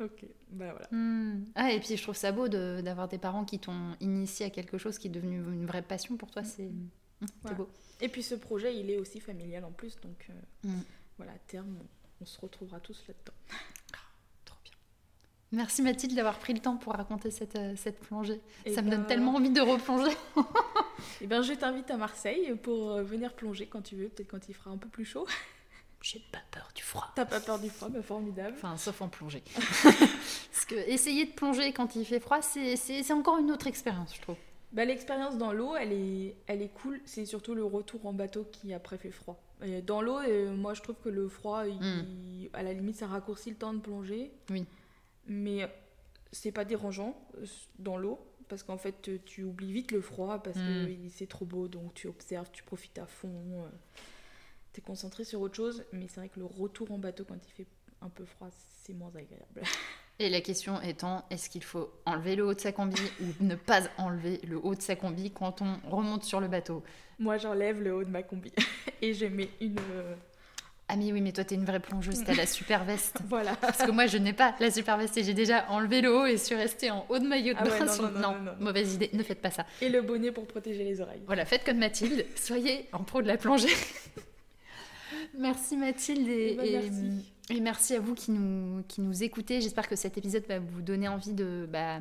Ok, 0.00 0.24
bah 0.50 0.72
voilà. 0.72 0.88
Hmm. 0.90 1.44
Ah, 1.54 1.70
et 1.70 1.78
puis 1.78 1.96
je 1.96 2.02
trouve 2.02 2.16
ça 2.16 2.32
beau 2.32 2.48
d'avoir 2.48 3.06
des 3.08 3.18
parents 3.18 3.44
qui 3.44 3.60
t'ont 3.60 3.94
initié 4.00 4.46
à 4.46 4.50
quelque 4.50 4.78
chose 4.78 4.98
qui 4.98 5.06
est 5.06 5.10
devenu 5.10 5.36
une 5.36 5.66
vraie 5.66 5.82
passion 5.82 6.16
pour 6.16 6.30
toi, 6.30 6.42
c'est 6.42 6.70
hmm, 6.70 7.54
beau. 7.56 7.68
Et 8.00 8.08
puis 8.08 8.24
ce 8.24 8.34
projet, 8.34 8.76
il 8.76 8.90
est 8.90 8.96
aussi 8.96 9.20
familial 9.20 9.64
en 9.64 9.70
plus, 9.70 10.00
donc 10.00 10.28
hmm. 10.64 10.80
voilà, 11.18 11.32
à 11.32 11.38
terme, 11.46 11.78
on 12.20 12.24
se 12.24 12.40
retrouvera 12.40 12.80
tous 12.80 13.04
là-dedans. 13.06 13.34
Merci 15.52 15.82
Mathilde 15.82 16.14
d'avoir 16.14 16.38
pris 16.38 16.54
le 16.54 16.60
temps 16.60 16.78
pour 16.78 16.94
raconter 16.94 17.30
cette, 17.30 17.56
euh, 17.56 17.74
cette 17.76 18.00
plongée. 18.00 18.40
Eh 18.64 18.72
ça 18.72 18.80
me 18.80 18.90
donne 18.90 19.02
ben, 19.02 19.06
tellement 19.06 19.34
envie 19.34 19.50
de 19.50 19.60
replonger. 19.60 20.10
et 20.10 20.40
eh 21.20 21.26
bien, 21.26 21.42
je 21.42 21.52
t'invite 21.52 21.90
à 21.90 21.98
Marseille 21.98 22.54
pour 22.62 22.92
euh, 22.92 23.02
venir 23.02 23.34
plonger 23.34 23.66
quand 23.66 23.82
tu 23.82 23.94
veux, 23.96 24.08
peut-être 24.08 24.30
quand 24.30 24.48
il 24.48 24.54
fera 24.54 24.70
un 24.70 24.78
peu 24.78 24.88
plus 24.88 25.04
chaud. 25.04 25.26
J'ai 26.00 26.22
pas 26.32 26.40
peur 26.50 26.68
du 26.74 26.82
froid. 26.82 27.12
T'as 27.14 27.26
pas 27.26 27.38
peur 27.38 27.60
du 27.60 27.68
froid, 27.68 27.88
bah 27.88 28.02
formidable. 28.02 28.54
Enfin, 28.56 28.76
sauf 28.76 29.02
en 29.02 29.08
plongée. 29.08 29.44
Parce 29.84 30.64
que 30.66 30.74
essayer 30.74 31.26
de 31.26 31.30
plonger 31.30 31.72
quand 31.72 31.94
il 31.94 32.04
fait 32.04 32.18
froid, 32.18 32.40
c'est 32.42 33.12
encore 33.12 33.38
une 33.38 33.52
autre 33.52 33.68
expérience, 33.68 34.16
je 34.16 34.20
trouve. 34.20 34.36
Bah, 34.72 34.84
L'expérience 34.84 35.38
dans 35.38 35.52
l'eau, 35.52 35.76
elle 35.76 35.92
est, 35.92 36.34
elle 36.48 36.60
est 36.60 36.72
cool. 36.74 37.00
C'est 37.04 37.24
surtout 37.24 37.54
le 37.54 37.62
retour 37.62 38.04
en 38.04 38.12
bateau 38.12 38.48
qui 38.50 38.74
après 38.74 38.98
fait 38.98 39.12
froid. 39.12 39.40
dans 39.86 40.02
l'eau, 40.02 40.18
euh, 40.18 40.56
moi 40.56 40.74
je 40.74 40.80
trouve 40.80 40.96
que 41.04 41.08
le 41.08 41.28
froid, 41.28 41.64
hmm. 41.66 42.48
à 42.52 42.64
la 42.64 42.72
limite, 42.72 42.96
ça 42.96 43.06
raccourcit 43.06 43.50
le 43.50 43.56
temps 43.56 43.72
de 43.72 43.78
plonger. 43.78 44.32
Oui 44.50 44.66
mais 45.26 45.68
c'est 46.32 46.52
pas 46.52 46.64
dérangeant 46.64 47.16
euh, 47.38 47.46
dans 47.78 47.96
l'eau 47.96 48.18
parce 48.48 48.62
qu'en 48.62 48.76
fait 48.76 49.24
tu 49.24 49.44
oublies 49.44 49.72
vite 49.72 49.92
le 49.92 50.00
froid 50.00 50.42
parce 50.42 50.56
que 50.56 50.86
hmm. 50.86 51.08
c'est 51.10 51.28
trop 51.28 51.44
beau 51.44 51.68
donc 51.68 51.94
tu 51.94 52.08
observes, 52.08 52.50
tu 52.52 52.62
profites 52.62 52.98
à 52.98 53.06
fond, 53.06 53.64
euh, 53.64 53.68
tu 54.72 54.80
es 54.80 54.82
concentré 54.82 55.24
sur 55.24 55.40
autre 55.40 55.54
chose 55.54 55.84
mais 55.92 56.08
c'est 56.08 56.20
vrai 56.20 56.28
que 56.28 56.40
le 56.40 56.46
retour 56.46 56.90
en 56.92 56.98
bateau 56.98 57.24
quand 57.24 57.36
il 57.46 57.52
fait 57.52 57.66
un 58.00 58.08
peu 58.08 58.24
froid 58.24 58.48
c'est 58.82 58.94
moins 58.94 59.12
agréable. 59.14 59.62
Et 60.18 60.28
la 60.28 60.40
question 60.40 60.80
étant, 60.82 61.24
est-ce 61.30 61.48
qu'il 61.48 61.64
faut 61.64 61.90
enlever 62.04 62.36
le 62.36 62.44
haut 62.44 62.54
de 62.54 62.60
sa 62.60 62.70
combi 62.70 63.00
ou 63.20 63.44
ne 63.44 63.54
pas 63.54 63.82
enlever 63.96 64.40
le 64.46 64.58
haut 64.62 64.74
de 64.74 64.82
sa 64.82 64.94
combi 64.94 65.30
quand 65.30 65.62
on 65.62 65.78
remonte 65.90 66.24
sur 66.24 66.40
le 66.40 66.48
bateau? 66.48 66.82
Moi 67.18 67.38
j'enlève 67.38 67.80
le 67.80 67.94
haut 67.94 68.04
de 68.04 68.10
ma 68.10 68.22
combi 68.22 68.52
et 69.02 69.14
je 69.14 69.26
mets 69.26 69.50
une 69.60 69.78
euh, 69.92 70.14
ah 70.88 70.96
mais 70.96 71.10
oui, 71.12 71.20
mais 71.20 71.32
toi, 71.32 71.44
t'es 71.44 71.54
une 71.54 71.64
vraie 71.64 71.80
plongeuse, 71.80 72.22
t'as 72.24 72.34
la 72.34 72.46
super 72.46 72.84
veste. 72.84 73.18
voilà. 73.28 73.56
Parce 73.56 73.78
que 73.78 73.90
moi, 73.90 74.06
je 74.06 74.18
n'ai 74.18 74.32
pas 74.32 74.54
la 74.60 74.70
super 74.70 74.98
veste 74.98 75.16
et 75.16 75.24
j'ai 75.24 75.32
déjà 75.32 75.66
enlevé 75.70 76.02
le 76.02 76.14
haut 76.14 76.26
et 76.26 76.36
suis 76.36 76.54
restée 76.54 76.90
en 76.90 77.06
haut 77.08 77.18
de 77.18 77.26
maillot 77.26 77.54
de 77.54 77.58
ah 77.60 77.64
bain. 77.64 78.20
non, 78.20 78.36
mauvaise 78.60 78.94
idée, 78.94 79.08
ne 79.12 79.22
faites 79.22 79.40
pas 79.40 79.50
ça. 79.50 79.64
Et 79.80 79.88
le 79.88 80.02
bonnet 80.02 80.32
pour 80.32 80.46
protéger 80.46 80.84
les 80.84 81.00
oreilles. 81.00 81.22
Voilà, 81.26 81.44
faites 81.44 81.64
comme 81.64 81.78
Mathilde, 81.78 82.26
soyez 82.36 82.88
en 82.92 83.04
pro 83.04 83.22
de 83.22 83.28
la 83.28 83.38
plongée. 83.38 83.74
merci 85.38 85.76
Mathilde 85.76 86.28
et, 86.28 86.52
eh 86.52 86.56
ben, 86.56 86.82
merci. 86.82 87.56
et, 87.56 87.60
merci 87.60 87.94
à 87.94 88.00
vous 88.00 88.14
qui 88.14 88.32
nous, 88.32 88.82
qui 88.86 89.00
nous 89.00 89.22
écoutez. 89.22 89.60
J'espère 89.60 89.88
que 89.88 89.96
cet 89.96 90.18
épisode 90.18 90.44
va 90.46 90.58
vous 90.58 90.82
donner 90.82 91.08
envie 91.08 91.32
de... 91.32 91.66
Bah, 91.72 92.00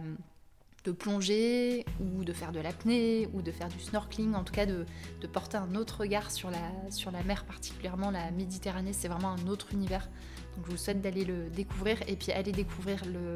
de 0.83 0.91
plonger 0.91 1.85
ou 1.99 2.23
de 2.23 2.33
faire 2.33 2.51
de 2.51 2.59
l'apnée 2.59 3.27
ou 3.33 3.41
de 3.41 3.51
faire 3.51 3.67
du 3.69 3.79
snorkeling, 3.79 4.33
en 4.33 4.43
tout 4.43 4.53
cas 4.53 4.65
de, 4.65 4.85
porter 5.31 5.57
un 5.57 5.75
autre 5.75 6.01
regard 6.01 6.31
sur 6.31 6.49
la, 6.51 7.23
mer, 7.23 7.45
particulièrement 7.45 8.11
la 8.11 8.31
Méditerranée, 8.31 8.93
c'est 8.93 9.07
vraiment 9.07 9.31
un 9.31 9.47
autre 9.47 9.73
univers. 9.73 10.09
Donc 10.55 10.65
je 10.65 10.71
vous 10.71 10.77
souhaite 10.77 11.01
d'aller 11.01 11.23
le 11.23 11.49
découvrir 11.49 11.97
et 12.07 12.15
puis 12.15 12.31
aller 12.31 12.51
découvrir 12.51 13.03
le, 13.05 13.35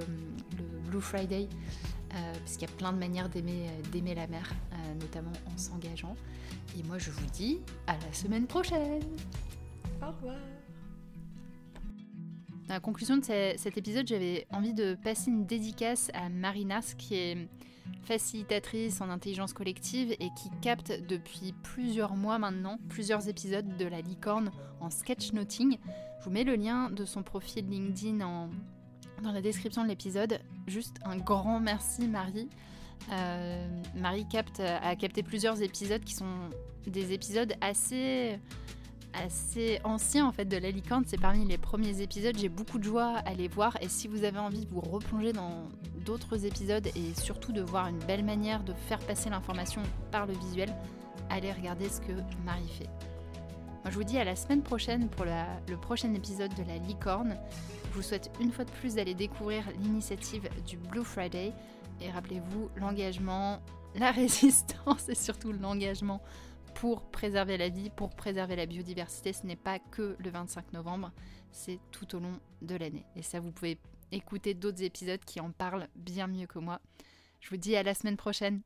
Blue 0.89 1.01
Friday, 1.01 1.47
euh, 2.13 2.33
puisqu'il 2.43 2.67
y 2.67 2.71
a 2.71 2.75
plein 2.75 2.93
de 2.93 2.99
manières 2.99 3.29
d'aimer, 3.29 3.69
d'aimer 3.91 4.15
la 4.15 4.27
mer, 4.27 4.51
euh, 4.73 4.93
notamment 4.99 5.31
en 5.53 5.57
s'engageant. 5.57 6.15
Et 6.77 6.83
moi 6.83 6.97
je 6.97 7.11
vous 7.11 7.25
dis 7.33 7.59
à 7.87 7.93
la 7.93 8.13
semaine 8.13 8.47
prochaine. 8.47 9.03
Au 10.01 10.07
revoir. 10.07 10.54
Dans 12.67 12.73
la 12.73 12.79
conclusion 12.79 13.17
de 13.17 13.23
cet 13.23 13.77
épisode, 13.77 14.07
j'avais 14.07 14.47
envie 14.49 14.73
de 14.73 14.95
passer 14.95 15.29
une 15.29 15.45
dédicace 15.45 16.09
à 16.15 16.29
Marinas, 16.29 16.95
qui 16.97 17.13
est 17.13 17.47
facilitatrice 18.01 19.01
en 19.01 19.09
intelligence 19.09 19.53
collective 19.53 20.13
et 20.13 20.29
qui 20.35 20.49
capte 20.63 20.91
depuis 21.07 21.53
plusieurs 21.61 22.15
mois 22.15 22.39
maintenant 22.39 22.79
plusieurs 22.89 23.27
épisodes 23.29 23.77
de 23.77 23.85
la 23.85 24.01
licorne 24.01 24.51
en 24.79 24.89
sketchnoting. 24.89 25.77
Je 26.19 26.25
vous 26.25 26.31
mets 26.31 26.43
le 26.43 26.55
lien 26.55 26.89
de 26.89 27.05
son 27.05 27.21
profil 27.21 27.69
LinkedIn 27.69 28.17
dans 29.21 29.31
la 29.31 29.41
description 29.41 29.83
de 29.83 29.89
l'épisode. 29.89 30.39
Juste 30.65 30.97
un 31.05 31.17
grand 31.17 31.59
merci 31.59 32.07
Marie. 32.07 32.49
Euh, 33.11 33.67
Marie 33.95 34.27
capte, 34.27 34.59
a 34.59 34.95
capté 34.95 35.21
plusieurs 35.21 35.61
épisodes 35.61 36.03
qui 36.03 36.15
sont 36.15 36.49
des 36.87 37.13
épisodes 37.13 37.53
assez 37.61 38.39
assez 39.23 39.79
ancien 39.83 40.25
en 40.25 40.31
fait 40.31 40.45
de 40.45 40.57
la 40.57 40.71
licorne. 40.71 41.03
C'est 41.05 41.19
parmi 41.19 41.45
les 41.45 41.57
premiers 41.57 42.01
épisodes. 42.01 42.37
J'ai 42.37 42.49
beaucoup 42.49 42.79
de 42.79 42.83
joie 42.83 43.15
à 43.25 43.33
les 43.33 43.47
voir. 43.47 43.77
Et 43.81 43.89
si 43.89 44.07
vous 44.07 44.23
avez 44.23 44.39
envie 44.39 44.65
de 44.65 44.69
vous 44.69 44.81
replonger 44.81 45.33
dans 45.33 45.69
d'autres 46.05 46.45
épisodes 46.45 46.87
et 46.87 47.19
surtout 47.19 47.51
de 47.51 47.61
voir 47.61 47.87
une 47.87 47.99
belle 47.99 48.23
manière 48.23 48.63
de 48.63 48.73
faire 48.73 48.99
passer 48.99 49.29
l'information 49.29 49.81
par 50.11 50.25
le 50.25 50.33
visuel, 50.33 50.73
allez 51.29 51.51
regarder 51.51 51.89
ce 51.89 52.01
que 52.01 52.13
Marie 52.45 52.69
fait. 52.69 52.89
Moi, 53.83 53.91
je 53.91 53.95
vous 53.95 54.03
dis 54.03 54.17
à 54.17 54.23
la 54.23 54.35
semaine 54.35 54.63
prochaine 54.63 55.09
pour 55.09 55.25
le 55.25 55.77
prochain 55.77 56.13
épisode 56.13 56.53
de 56.55 56.63
la 56.63 56.77
licorne. 56.77 57.37
Je 57.91 57.95
vous 57.97 58.01
souhaite 58.01 58.31
une 58.41 58.51
fois 58.51 58.65
de 58.65 58.71
plus 58.71 58.95
d'aller 58.95 59.13
découvrir 59.13 59.63
l'initiative 59.79 60.49
du 60.65 60.77
Blue 60.77 61.03
Friday. 61.03 61.53
Et 62.01 62.09
rappelez-vous, 62.09 62.69
l'engagement, 62.77 63.61
la 63.95 64.11
résistance 64.11 65.07
et 65.07 65.15
surtout 65.15 65.51
l'engagement 65.53 66.21
pour 66.75 67.09
préserver 67.09 67.57
la 67.57 67.69
vie, 67.69 67.89
pour 67.89 68.09
préserver 68.11 68.55
la 68.55 68.65
biodiversité. 68.65 69.33
Ce 69.33 69.45
n'est 69.45 69.55
pas 69.55 69.79
que 69.79 70.15
le 70.19 70.29
25 70.29 70.73
novembre, 70.73 71.11
c'est 71.51 71.79
tout 71.91 72.15
au 72.15 72.19
long 72.19 72.39
de 72.61 72.75
l'année. 72.75 73.05
Et 73.15 73.21
ça, 73.21 73.39
vous 73.39 73.51
pouvez 73.51 73.79
écouter 74.11 74.53
d'autres 74.53 74.83
épisodes 74.83 75.23
qui 75.25 75.39
en 75.39 75.51
parlent 75.51 75.87
bien 75.95 76.27
mieux 76.27 76.47
que 76.47 76.59
moi. 76.59 76.79
Je 77.39 77.49
vous 77.49 77.57
dis 77.57 77.75
à 77.75 77.83
la 77.83 77.93
semaine 77.93 78.17
prochaine. 78.17 78.61